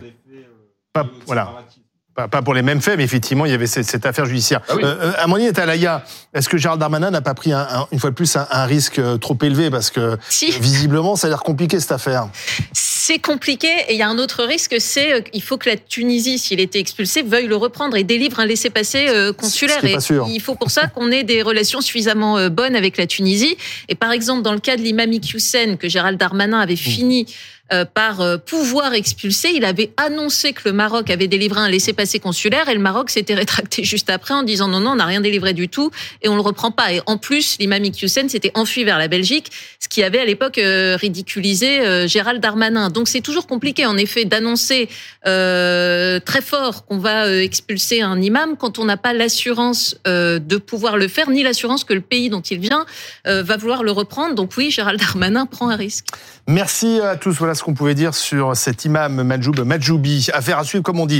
Pas, 0.92 1.06
voilà. 1.26 1.65
Pas, 2.16 2.28
pas 2.28 2.40
pour 2.40 2.54
les 2.54 2.62
mêmes 2.62 2.80
faits, 2.80 2.96
mais 2.96 3.04
effectivement, 3.04 3.44
il 3.44 3.50
y 3.52 3.54
avait 3.54 3.66
cette, 3.66 3.84
cette 3.84 4.06
affaire 4.06 4.24
judiciaire. 4.24 4.62
Ah 4.70 4.74
oui. 4.76 4.82
euh, 4.84 5.12
Amandine 5.18 5.52
Talaya, 5.52 6.02
est-ce 6.32 6.48
que 6.48 6.56
Gérald 6.56 6.80
Darmanin 6.80 7.10
n'a 7.10 7.20
pas 7.20 7.34
pris, 7.34 7.52
un, 7.52 7.60
un- 7.70 7.86
une 7.92 7.98
fois 7.98 8.08
de 8.08 8.14
plus, 8.14 8.36
un, 8.36 8.46
un 8.50 8.64
risque 8.64 8.98
euh, 8.98 9.18
trop 9.18 9.36
élevé? 9.42 9.68
Parce 9.70 9.90
que 9.90 10.16
Si. 10.30 10.50
visiblement, 10.52 11.16
ça 11.16 11.26
a 11.26 11.30
l'air 11.30 11.40
compliqué 11.42 11.78
cette 11.78 11.92
affaire. 11.92 12.28
C'est 12.72 13.18
compliqué 13.18 13.68
et 13.88 13.92
il 13.92 13.98
y 13.98 14.02
a 14.02 14.08
un 14.08 14.18
autre 14.18 14.44
risque, 14.44 14.76
c'est 14.80 15.12
euh, 15.12 15.20
qu'il 15.20 15.42
faut 15.42 15.58
que 15.58 15.68
la 15.68 15.76
Tunisie, 15.76 16.38
s'il 16.38 16.58
était 16.58 16.78
expulsé, 16.80 17.22
veuille 17.22 17.48
le 17.48 17.56
reprendre 17.56 17.96
et 17.96 18.02
délivre 18.02 18.40
un 18.40 18.46
laissez-passer 18.46 19.08
euh, 19.10 19.34
consulaire. 19.34 19.84
Et 19.84 20.00
sûr. 20.00 20.26
Il 20.28 20.40
faut 20.40 20.54
pour 20.54 20.70
ça 20.70 20.86
qu'on 20.86 21.10
ait 21.12 21.22
des 21.22 21.42
relations 21.42 21.82
suffisamment 21.82 22.38
euh, 22.38 22.48
bonnes 22.48 22.76
avec 22.76 22.96
la 22.96 23.06
Tunisie. 23.06 23.58
Et 23.90 23.94
par 23.94 24.10
exemple, 24.12 24.40
dans 24.42 24.54
le 24.54 24.60
cas 24.60 24.76
de 24.76 24.80
l'imam 24.82 25.12
Iqiyoussen, 25.12 25.76
que 25.76 25.88
Gérald 25.88 26.18
Darmanin 26.18 26.56
Mmh. 26.58 26.62
avait 26.62 26.76
fini 26.76 27.26
par 27.94 28.22
pouvoir 28.46 28.94
expulser. 28.94 29.50
Il 29.54 29.64
avait 29.64 29.90
annoncé 29.96 30.52
que 30.52 30.62
le 30.66 30.72
Maroc 30.72 31.10
avait 31.10 31.26
délivré 31.26 31.60
un 31.60 31.68
laissez-passer 31.68 32.20
consulaire 32.20 32.68
et 32.68 32.74
le 32.74 32.80
Maroc 32.80 33.10
s'était 33.10 33.34
rétracté 33.34 33.82
juste 33.84 34.10
après 34.10 34.34
en 34.34 34.42
disant 34.42 34.68
non, 34.68 34.80
non, 34.80 34.92
on 34.92 34.96
n'a 34.96 35.06
rien 35.06 35.20
délivré 35.20 35.52
du 35.52 35.68
tout 35.68 35.90
et 36.22 36.28
on 36.28 36.36
le 36.36 36.40
reprend 36.42 36.70
pas. 36.70 36.92
Et 36.92 37.00
en 37.06 37.18
plus, 37.18 37.56
l'imam 37.58 37.84
Iqiyoussen 37.84 38.28
s'était 38.28 38.52
enfui 38.54 38.84
vers 38.84 38.98
la 38.98 39.08
Belgique, 39.08 39.50
ce 39.80 39.88
qui 39.88 40.02
avait 40.02 40.20
à 40.20 40.24
l'époque 40.24 40.60
ridiculisé 40.60 42.06
Gérald 42.08 42.40
Darmanin. 42.40 42.90
Donc 42.90 43.08
c'est 43.08 43.20
toujours 43.20 43.46
compliqué, 43.46 43.84
en 43.86 43.96
effet, 43.96 44.24
d'annoncer 44.24 44.88
très 45.24 46.42
fort 46.42 46.86
qu'on 46.86 46.98
va 46.98 47.32
expulser 47.42 48.00
un 48.00 48.20
imam 48.20 48.56
quand 48.56 48.78
on 48.78 48.84
n'a 48.84 48.96
pas 48.96 49.12
l'assurance 49.12 49.96
de 50.04 50.56
pouvoir 50.56 50.96
le 50.96 51.08
faire, 51.08 51.30
ni 51.30 51.42
l'assurance 51.42 51.84
que 51.84 51.94
le 51.94 52.00
pays 52.00 52.30
dont 52.30 52.42
il 52.42 52.60
vient 52.60 52.86
va 53.24 53.56
vouloir 53.56 53.82
le 53.82 53.90
reprendre. 53.90 54.34
Donc 54.34 54.52
oui, 54.56 54.70
Gérald 54.70 55.00
Darmanin 55.00 55.46
prend 55.46 55.68
un 55.68 55.76
risque. 55.76 56.06
Merci 56.46 57.00
à 57.00 57.16
tous. 57.16 57.34
Voilà 57.36 57.55
ce 57.56 57.64
qu'on 57.64 57.74
pouvait 57.74 57.94
dire 57.94 58.14
sur 58.14 58.56
cet 58.56 58.84
imam 58.84 59.22
Majoub 59.22 59.60
Majoubi. 59.64 60.28
Affaire 60.32 60.58
à 60.58 60.64
suivre, 60.64 60.84
comme 60.84 61.00
on 61.00 61.06
dit. 61.06 61.14